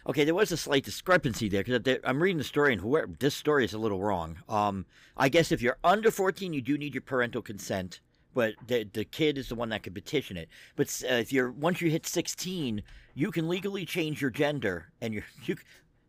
[0.06, 3.64] Okay, there was a slight discrepancy there because I'm reading the story and this story
[3.64, 4.38] is a little wrong.
[4.48, 8.00] Um, I guess if you're under 14, you do need your parental consent,
[8.34, 10.48] but the the kid is the one that could petition it.
[10.74, 12.82] But uh, if you're once you hit 16,
[13.14, 15.56] you can legally change your gender and you're you.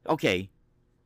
[0.08, 0.50] Okay,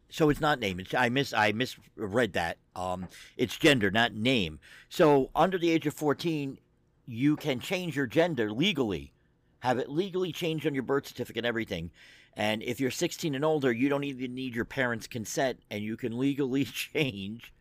[0.10, 0.80] so it's not name.
[0.80, 2.58] It's, I miss I misread that.
[2.76, 4.60] Um, it's gender, not name.
[4.90, 6.58] So under the age of 14,
[7.06, 9.14] you can change your gender legally,
[9.60, 11.92] have it legally changed on your birth certificate and everything.
[12.36, 15.98] And if you're 16 and older, you don't even need your parents' consent, and you
[15.98, 17.52] can legally change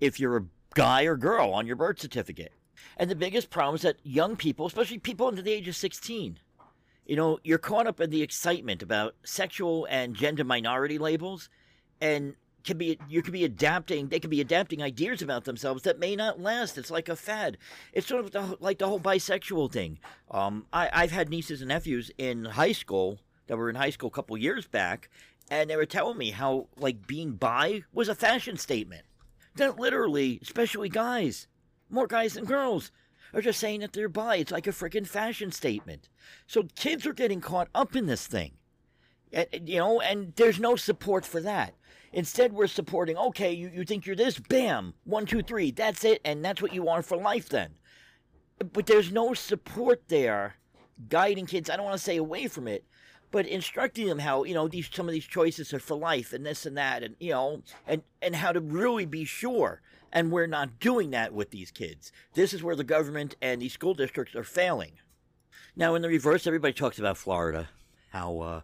[0.00, 2.52] if you're a guy or girl on your birth certificate.
[2.96, 6.38] And the biggest problem is that young people, especially people under the age of 16,
[7.06, 11.48] you know, you're caught up in the excitement about sexual and gender minority labels
[12.00, 12.34] and
[12.68, 16.14] can be you could be adapting they could be adapting ideas about themselves that may
[16.14, 16.76] not last.
[16.76, 17.56] It's like a fad.
[17.92, 19.98] It's sort of the, like the whole bisexual thing.
[20.30, 24.08] Um, I, i've had nieces and nephews in high school that were in high school
[24.08, 25.08] a couple years back
[25.50, 29.04] and they were telling me how like being bi was a fashion statement.
[29.56, 31.48] That literally especially guys
[31.88, 32.92] more guys than girls
[33.32, 34.36] are just saying that they're bi.
[34.36, 36.10] It's like a freaking fashion statement.
[36.46, 38.52] So kids are getting caught up in this thing.
[39.32, 41.72] You know and there's no support for that
[42.18, 46.20] Instead, we're supporting, okay, you, you think you're this, bam, one, two, three, that's it,
[46.24, 47.70] and that's what you are for life then.
[48.72, 50.56] But there's no support there
[51.08, 52.84] guiding kids, I don't want to say away from it,
[53.30, 56.44] but instructing them how, you know, these some of these choices are for life and
[56.44, 59.80] this and that, and, you know, and, and how to really be sure.
[60.12, 62.10] And we're not doing that with these kids.
[62.34, 64.94] This is where the government and these school districts are failing.
[65.76, 67.68] Now, in the reverse, everybody talks about Florida,
[68.10, 68.60] how, uh,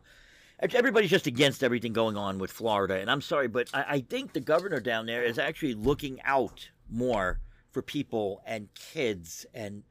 [0.72, 2.98] everybody's just against everything going on with Florida.
[2.98, 6.70] And I'm sorry, but I, I think the governor down there is actually looking out
[6.90, 7.40] more
[7.72, 9.82] for people and kids and,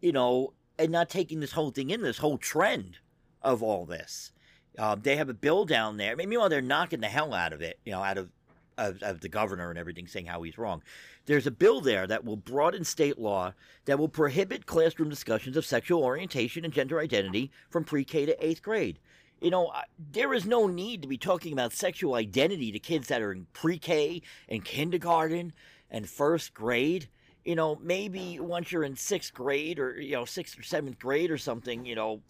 [0.00, 2.98] you know, and not taking this whole thing in, this whole trend
[3.42, 4.32] of all this.
[4.78, 6.12] Uh, they have a bill down there.
[6.12, 8.30] I mean, meanwhile, they're knocking the hell out of it, you know, out of,
[8.78, 10.82] of, of the governor and everything, saying how he's wrong.
[11.26, 13.52] There's a bill there that will broaden state law
[13.84, 18.44] that will prohibit classroom discussions of sexual orientation and gender identity from pre K to
[18.44, 18.98] eighth grade.
[19.42, 19.72] You know,
[20.12, 23.48] there is no need to be talking about sexual identity to kids that are in
[23.52, 25.52] pre K and kindergarten
[25.90, 27.08] and first grade.
[27.44, 31.28] you know, maybe once you're in sixth grade or, you know, sixth or seventh grade
[31.28, 32.20] or something, you know,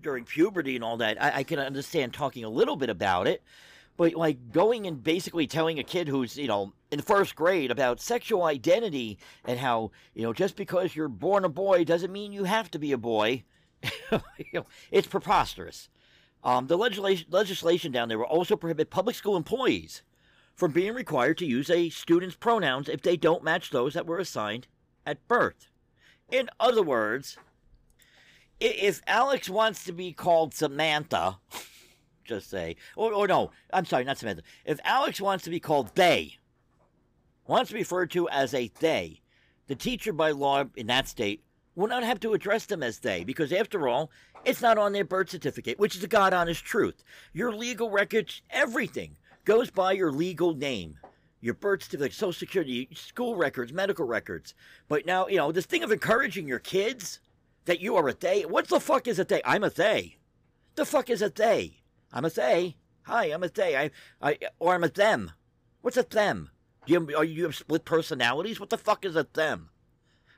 [0.00, 3.44] during puberty and all that, I, I can understand talking a little bit about it.
[3.96, 8.00] But like going and basically telling a kid who's, you know, in first grade about
[8.00, 12.44] sexual identity and how, you know, just because you're born a boy doesn't mean you
[12.44, 13.44] have to be a boy.
[14.10, 14.18] you
[14.52, 15.88] know, it's preposterous.
[16.46, 20.02] Um, the legislation, legislation down there will also prohibit public school employees
[20.54, 24.20] from being required to use a student's pronouns if they don't match those that were
[24.20, 24.68] assigned
[25.04, 25.66] at birth.
[26.30, 27.36] In other words,
[28.60, 31.38] if Alex wants to be called Samantha,
[32.24, 34.44] just say, or, or no, I'm sorry, not Samantha.
[34.64, 36.38] If Alex wants to be called they,
[37.48, 39.20] wants to be referred to as a they,
[39.66, 41.42] the teacher by law in that state
[41.74, 44.12] will not have to address them as they, because after all,
[44.46, 47.02] it's not on their birth certificate, which is the God honest truth.
[47.32, 50.98] Your legal records, everything goes by your legal name.
[51.40, 54.54] Your birth certificate, social security, school records, medical records.
[54.88, 57.18] But now, you know, this thing of encouraging your kids
[57.64, 58.42] that you are a they.
[58.42, 59.42] What the fuck is a they?
[59.44, 60.16] I'm a they.
[60.76, 61.78] The fuck is a they?
[62.12, 62.76] I'm a they.
[63.02, 63.76] Hi, I'm a they.
[63.76, 63.90] I,
[64.22, 65.32] I, or I'm a them.
[65.82, 66.50] What's a them?
[66.86, 68.60] Do you, are you have split personalities?
[68.60, 69.70] What the fuck is a them?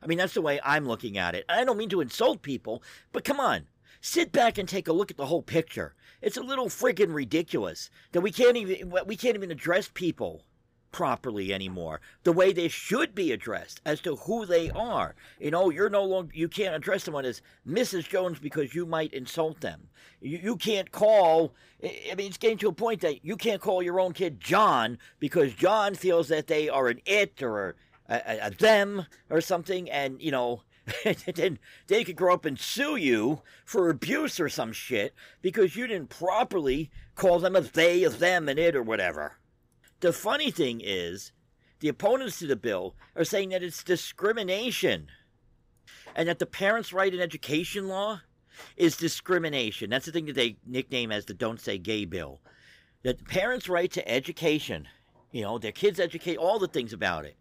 [0.02, 1.44] I mean, that's the way I'm looking at it.
[1.48, 2.82] I don't mean to insult people,
[3.12, 3.66] but come on.
[4.01, 5.94] Sit back and take a look at the whole picture.
[6.20, 10.42] It's a little friggin' ridiculous that we can't even we can't even address people
[10.90, 15.68] properly anymore the way they should be addressed as to who they are you know
[15.68, 19.88] you're no longer you can't address someone as mrs jones because you might insult them
[20.20, 21.53] you, you can't call
[21.84, 24.96] i mean it's getting to a point that you can't call your own kid john
[25.18, 27.76] because john feels that they are an it or
[28.09, 30.62] a, a, a them or something and you know
[31.34, 35.86] then they could grow up and sue you for abuse or some shit because you
[35.86, 39.39] didn't properly call them a they, a them, and it, or whatever.
[40.01, 41.32] The funny thing is,
[41.80, 45.09] the opponents to the bill are saying that it's discrimination
[46.14, 48.20] and that the parents' right in education law
[48.76, 49.91] is discrimination.
[49.91, 52.41] That's the thing that they nickname as the Don't Say Gay bill.
[53.03, 54.89] That the parents' right to education,
[55.30, 57.36] you know, their kids educate, all the things about it,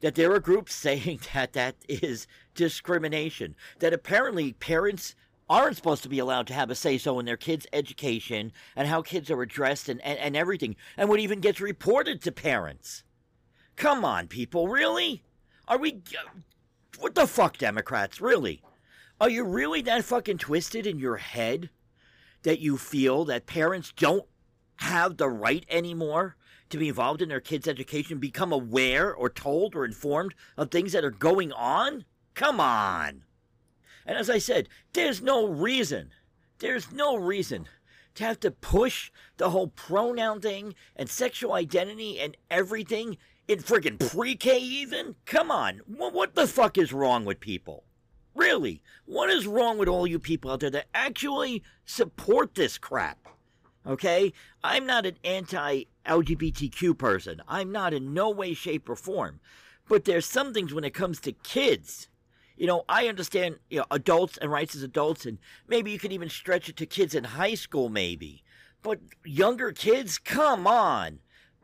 [0.00, 3.54] that there are groups saying that that is discrimination.
[3.78, 5.14] That apparently parents
[5.50, 8.86] aren't supposed to be allowed to have a say so in their kids' education and
[8.86, 13.02] how kids are addressed and, and, and everything, and what even gets reported to parents.
[13.76, 15.22] Come on, people, really?
[15.66, 16.02] Are we.
[16.98, 18.20] What the fuck, Democrats?
[18.20, 18.60] Really?
[19.20, 21.70] Are you really that fucking twisted in your head
[22.42, 24.26] that you feel that parents don't
[24.76, 26.36] have the right anymore
[26.70, 30.92] to be involved in their kids' education, become aware or told or informed of things
[30.92, 32.04] that are going on?
[32.34, 33.24] Come on.
[34.06, 36.10] And as I said, there's no reason,
[36.58, 37.68] there's no reason
[38.14, 43.16] to have to push the whole pronoun thing and sexual identity and everything
[43.46, 45.14] in friggin' pre K even?
[45.24, 45.80] Come on.
[45.86, 47.84] What, what the fuck is wrong with people?
[48.34, 48.82] Really?
[49.04, 53.18] What is wrong with all you people out there that actually support this crap?
[53.86, 54.32] Okay?
[54.62, 57.42] I'm not an anti LGBTQ person.
[57.46, 59.40] I'm not in no way, shape, or form.
[59.88, 62.08] But there's some things when it comes to kids.
[62.56, 65.38] You know, I understand you know, adults and rights as adults, and
[65.68, 68.42] maybe you could even stretch it to kids in high school, maybe.
[68.82, 71.20] But younger kids, come on.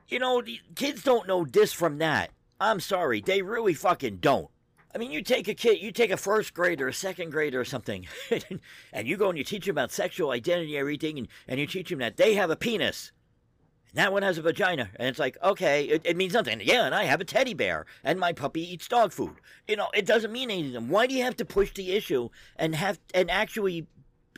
[0.08, 0.42] You know,
[0.74, 2.30] kids don't know this from that.
[2.60, 4.48] I'm sorry, they really fucking don't.
[4.94, 7.64] I mean, you take a kid, you take a first grader, a second grader, or
[7.64, 8.06] something,
[8.92, 11.90] and you go and you teach them about sexual identity, everything, and, and you teach
[11.90, 13.10] them that they have a penis.
[13.94, 14.90] That one has a vagina.
[14.96, 16.60] And it's like, okay, it, it means nothing.
[16.62, 19.36] Yeah, and I have a teddy bear, and my puppy eats dog food.
[19.66, 20.88] You know, it doesn't mean anything.
[20.88, 23.86] Why do you have to push the issue and have and actually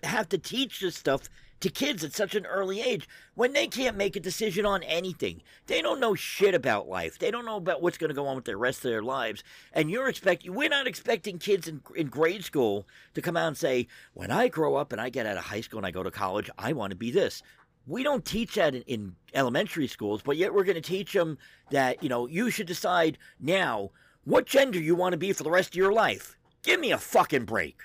[0.03, 1.29] have to teach this stuff
[1.61, 5.43] to kids at such an early age when they can't make a decision on anything.
[5.67, 7.19] They don't know shit about life.
[7.19, 9.43] They don't know about what's going to go on with the rest of their lives.
[9.73, 13.57] And you're expecting, we're not expecting kids in, in grade school to come out and
[13.57, 16.03] say, when I grow up and I get out of high school and I go
[16.03, 17.43] to college, I want to be this.
[17.87, 21.39] We don't teach that in, in elementary schools, but yet we're going to teach them
[21.71, 23.91] that, you know, you should decide now
[24.25, 26.37] what gender you want to be for the rest of your life.
[26.63, 27.81] Give me a fucking break.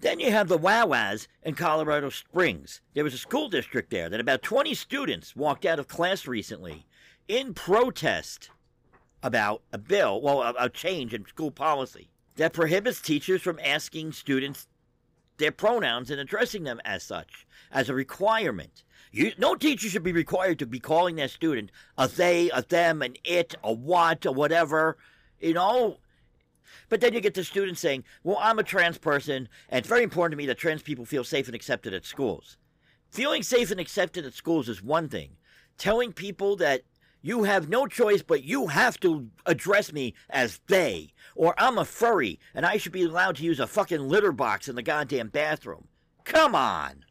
[0.00, 2.80] Then you have the Wawas in Colorado Springs.
[2.94, 6.86] There was a school district there that about 20 students walked out of class recently
[7.26, 8.50] in protest
[9.22, 14.12] about a bill, well, a, a change in school policy that prohibits teachers from asking
[14.12, 14.68] students
[15.38, 18.84] their pronouns and addressing them as such, as a requirement.
[19.10, 23.02] You, no teacher should be required to be calling their student a they, a them,
[23.02, 24.96] an it, a what, or whatever.
[25.40, 25.98] You know,
[26.88, 30.02] but then you get the students saying, well, I'm a trans person, and it's very
[30.02, 32.56] important to me that trans people feel safe and accepted at schools.
[33.10, 35.36] Feeling safe and accepted at schools is one thing.
[35.78, 36.82] Telling people that
[37.20, 41.12] You have no choice, but you have to address me as they.
[41.34, 44.68] Or I'm a furry, and I should be allowed to use a fucking litter box
[44.68, 45.88] in the goddamn bathroom.
[46.24, 47.04] Come on.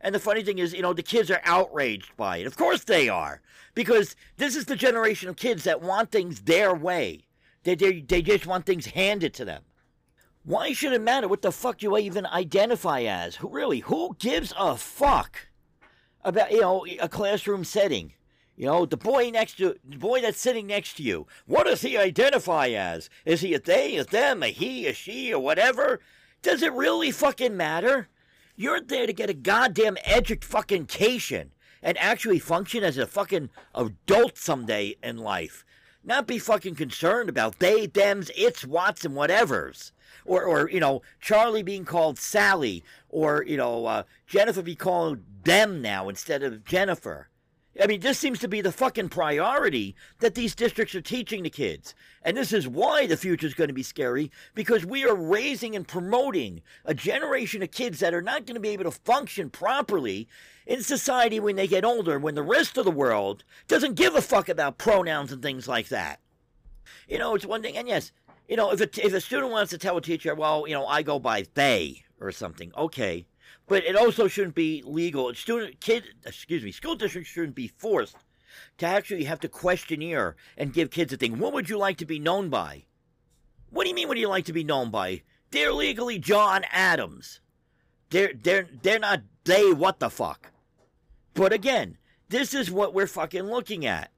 [0.00, 2.46] And the funny thing is, you know, the kids are outraged by it.
[2.46, 3.42] Of course they are.
[3.74, 7.26] Because this is the generation of kids that want things their way.
[7.64, 9.62] They, they, they just want things handed to them.
[10.44, 13.36] Why should it matter what the fuck you even identify as?
[13.36, 13.80] Who really?
[13.80, 15.48] Who gives a fuck
[16.24, 18.14] about you know a classroom setting?
[18.56, 21.26] You know the boy next to the boy that's sitting next to you.
[21.46, 23.10] What does he identify as?
[23.26, 26.00] Is he a they, a them, a he, a she, or whatever?
[26.40, 28.08] Does it really fucking matter?
[28.60, 30.86] You're there to get a goddamn education fucking
[31.82, 35.64] and actually function as a fucking adult someday in life.
[36.04, 39.92] Not be fucking concerned about they, thems, its, whats, and whatevers
[40.26, 45.20] or, or you know, Charlie being called Sally, or you know, uh, Jennifer be called
[45.44, 47.29] them now instead of Jennifer.
[47.80, 51.50] I mean, this seems to be the fucking priority that these districts are teaching the
[51.50, 51.94] kids.
[52.22, 55.74] And this is why the future is going to be scary because we are raising
[55.74, 59.48] and promoting a generation of kids that are not going to be able to function
[59.48, 60.28] properly
[60.66, 64.20] in society when they get older, when the rest of the world doesn't give a
[64.22, 66.20] fuck about pronouns and things like that.
[67.08, 68.12] You know, it's one thing, and yes,
[68.48, 70.86] you know, if a, if a student wants to tell a teacher, well, you know,
[70.86, 73.26] I go by they or something, okay.
[73.70, 75.32] But it also shouldn't be legal.
[75.32, 78.16] Student, kid, excuse me, school districts shouldn't be forced
[78.78, 81.38] to actually have to questionnaire and give kids a thing.
[81.38, 82.86] What would you like to be known by?
[83.70, 85.22] What do you mean, what do you like to be known by?
[85.52, 87.38] They're legally John Adams.
[88.10, 90.50] They're, they're, they're not they what the fuck.
[91.34, 91.96] But again,
[92.28, 94.10] this is what we're fucking looking at.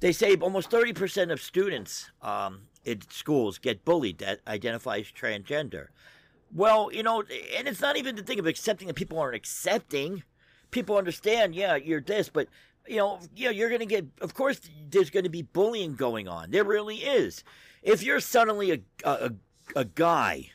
[0.00, 5.86] They say almost 30% of students um, in schools get bullied that identifies transgender.
[6.54, 7.24] Well, you know,
[7.56, 10.22] and it's not even the thing of accepting that people aren't accepting.
[10.70, 12.48] People understand, yeah, you're this, but
[12.86, 14.06] you know, yeah, you're going to get.
[14.20, 16.50] Of course, there's going to be bullying going on.
[16.50, 17.42] There really is.
[17.82, 19.32] If you're suddenly a a,
[19.74, 20.50] a guy,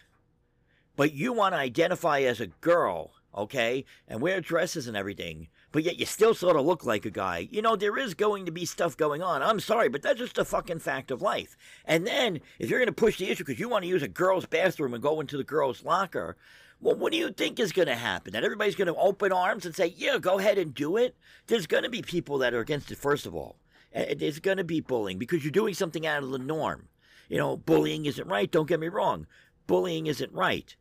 [0.96, 5.84] but you want to identify as a girl, okay, and wear dresses and everything, but
[5.84, 7.48] yet you still sort of look like a guy.
[7.52, 9.44] You know, there is going to be stuff going on.
[9.44, 11.56] I'm sorry, but that's just a fucking fact of life.
[11.86, 14.08] And then, if you're going to push the issue because you want to use a
[14.08, 16.38] girl's bathroom and go into the girl's locker,
[16.82, 18.34] well, what do you think is going to happen?
[18.34, 21.16] That everybody's going to open arms and say, yeah, go ahead and do it?
[21.48, 23.58] There's going to be people that are against it, first of all.
[23.94, 26.88] There's going to be bullying because you're doing something out of the norm.
[27.28, 28.50] You know, bullying isn't right.
[28.50, 29.28] Don't get me wrong.
[29.68, 30.76] Bullying isn't right.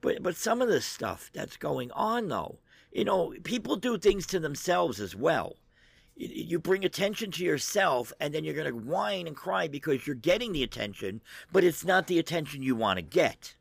[0.00, 2.58] But, but some of the stuff that's going on, though,
[2.94, 5.56] you know, people do things to themselves as well.
[6.16, 10.14] You bring attention to yourself, and then you're going to whine and cry because you're
[10.14, 11.20] getting the attention,
[11.52, 13.56] but it's not the attention you want to get.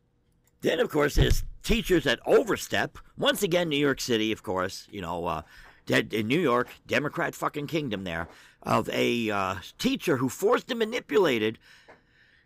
[0.62, 3.00] Then, of course, there's teachers that overstep.
[3.18, 5.42] Once again, New York City, of course, you know, uh,
[5.90, 8.28] in New York, Democrat fucking kingdom there,
[8.62, 11.58] of a uh, teacher who forced and manipulated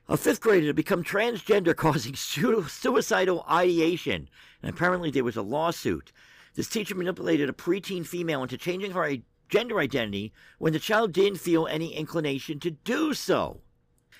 [0.07, 4.29] a fifth grader to become transgender, causing suicidal ideation.
[4.63, 6.13] And apparently, there was a lawsuit.
[6.57, 11.37] This teacher manipulated a preteen female into changing her gender identity when the child didn't
[11.37, 13.61] feel any inclination to do so.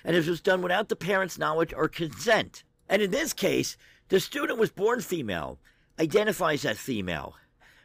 [0.04, 2.62] And this was done without the parent's knowledge or consent.
[2.88, 3.76] And in this case,
[4.08, 5.58] the student was born female,
[5.98, 7.34] identifies as female,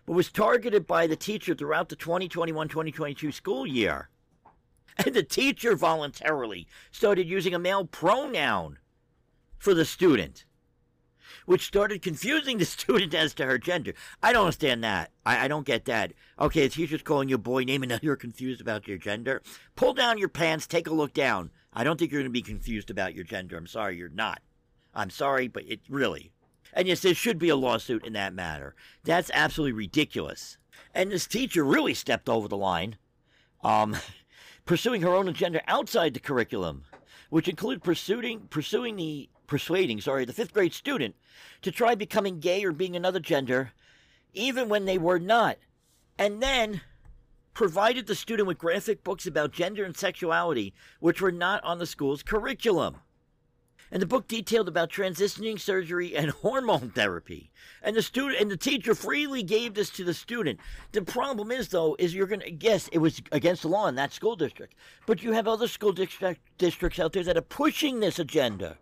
[0.05, 4.09] but was targeted by the teacher throughout the 2021 2022 school year.
[5.03, 8.77] And the teacher voluntarily started using a male pronoun
[9.57, 10.45] for the student
[11.45, 13.93] which started confusing the student as to her gender.
[14.21, 15.11] I don't understand that.
[15.25, 16.13] I, I don't get that.
[16.39, 19.41] Okay, the teacher's calling you a boy name and now you're confused about your gender.
[19.75, 21.51] Pull down your pants, take a look down.
[21.73, 23.57] I don't think you're going to be confused about your gender.
[23.57, 24.41] I'm sorry, you're not.
[24.93, 26.31] I'm sorry, but it really.
[26.73, 28.75] And yes, there should be a lawsuit in that matter.
[29.03, 30.57] That's absolutely ridiculous.
[30.93, 32.97] And this teacher really stepped over the line,
[33.63, 33.95] um,
[34.65, 36.83] pursuing her own agenda outside the curriculum,
[37.29, 41.13] which included pursuing pursuing the persuading, sorry, the fifth grade student
[41.61, 43.71] to try becoming gay or being another gender,
[44.33, 45.57] even when they were not.
[46.17, 46.81] And then
[47.53, 51.85] provided the student with graphic books about gender and sexuality, which were not on the
[51.85, 52.95] school's curriculum.
[53.91, 57.51] And the book detailed about transitioning surgery and hormone therapy.
[57.83, 60.59] And the student and the teacher freely gave this to the student.
[60.93, 64.13] The problem is though, is you're gonna guess it was against the law in that
[64.13, 64.73] school district.
[65.05, 68.79] But you have other school district, districts out there that are pushing this agenda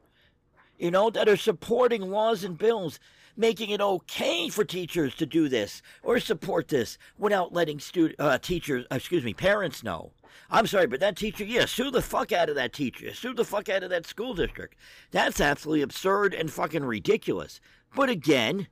[0.82, 3.00] you know, that are supporting laws and bills
[3.38, 8.38] making it okay for teachers to do this or support this without letting stu- uh,
[8.40, 10.12] teachers, uh, excuse me, parents know.
[10.50, 13.14] I'm sorry, but that teacher, yeah, sue the fuck out of that teacher.
[13.14, 14.76] Sue the fuck out of that school district.
[15.12, 17.62] That's absolutely absurd and fucking ridiculous.
[17.96, 18.68] But again,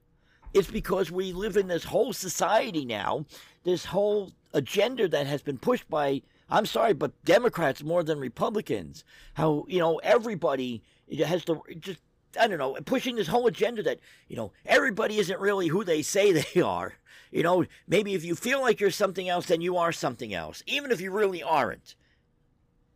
[0.53, 3.25] it's because we live in this whole society now,
[3.63, 9.03] this whole agenda that has been pushed by I'm sorry, but Democrats more than Republicans.
[9.35, 10.81] How, you know, everybody
[11.17, 11.99] has to just,
[12.39, 16.01] I don't know, pushing this whole agenda that, you know, everybody isn't really who they
[16.01, 16.95] say they are.
[17.31, 20.63] You know, maybe if you feel like you're something else, then you are something else,
[20.65, 21.95] even if you really aren't.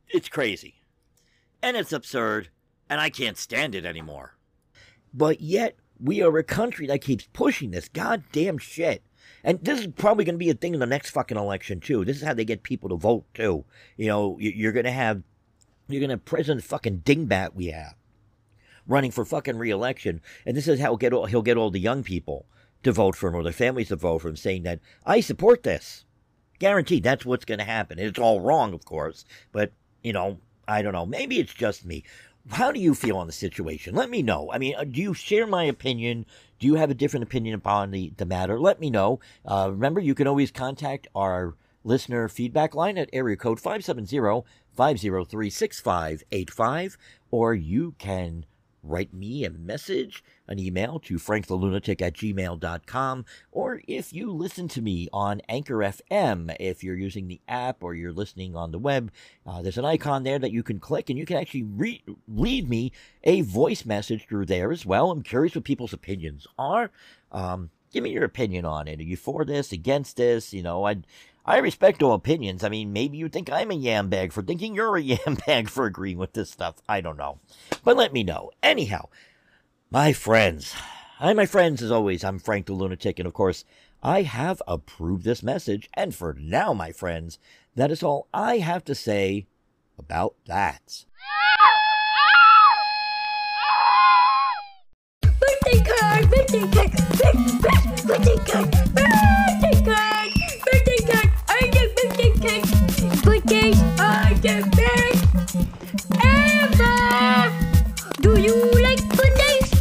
[0.10, 0.76] It's crazy.
[1.62, 2.50] And it's absurd,
[2.90, 4.36] and I can't stand it anymore.
[5.14, 9.04] But yet, we are a country that keeps pushing this goddamn shit.
[9.44, 12.04] And this is probably going to be a thing in the next fucking election too.
[12.04, 13.66] This is how they get people to vote too.
[13.98, 15.22] You know, you're going to have,
[15.88, 17.96] you're going to have President fucking Dingbat we have
[18.88, 21.80] running for fucking reelection, and this is how he'll get all, he'll get all the
[21.80, 22.46] young people
[22.84, 25.64] to vote for him or their families to vote for him, saying that I support
[25.64, 26.06] this.
[26.60, 28.00] Guaranteed, that's what's going to happen.
[28.00, 29.74] It's all wrong, of course, but
[30.04, 31.06] you know, I don't know.
[31.06, 32.04] Maybe it's just me.
[32.52, 33.96] How do you feel on the situation?
[33.96, 34.52] Let me know.
[34.52, 36.26] I mean, uh, do you share my opinion?
[36.60, 38.60] Do you have a different opinion upon the, the matter?
[38.60, 39.22] Let me know.
[39.46, 41.56] Uh, remember, you can always contact our
[41.86, 46.98] listener feedback line at area code 570 503 6585,
[47.32, 48.46] or you can
[48.84, 54.82] write me a message, an email to frankthelunatic at gmail.com, or if you listen to
[54.82, 59.12] me on Anchor FM, if you're using the app or you're listening on the web,
[59.46, 62.68] uh, there's an icon there that you can click and you can actually re- leave
[62.68, 62.92] me
[63.24, 65.12] a voice message through there as well.
[65.12, 66.92] I'm curious what people's opinions are.
[67.32, 69.00] Um, give me your opinion on it.
[69.00, 70.54] Are you for this, against this?
[70.54, 71.08] You know, I'd
[71.46, 72.64] I respect all opinions.
[72.64, 75.70] I mean, maybe you think I'm a yam bag for thinking you're a yam bag
[75.70, 76.76] for agreeing with this stuff.
[76.88, 77.40] I don't know.
[77.84, 78.52] But let me know.
[78.62, 79.10] Anyhow,
[79.92, 80.74] my friends.
[81.18, 81.82] Hi, my friends.
[81.82, 83.66] As always, I'm Frank the Lunatic, and of course,
[84.02, 85.90] I have approved this message.
[85.94, 87.40] And for now, my friends,
[87.76, 89.48] that is all I have to say
[90.00, 91.04] about that.
[95.22, 96.30] Birthday card!
[96.30, 98.08] Birthday card!
[98.08, 99.63] Birthday card!
[108.44, 109.72] you like good?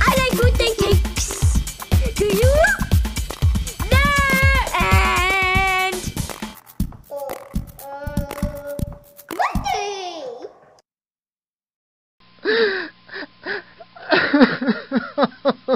[0.00, 1.60] I like good cakes.
[2.16, 2.52] Do you?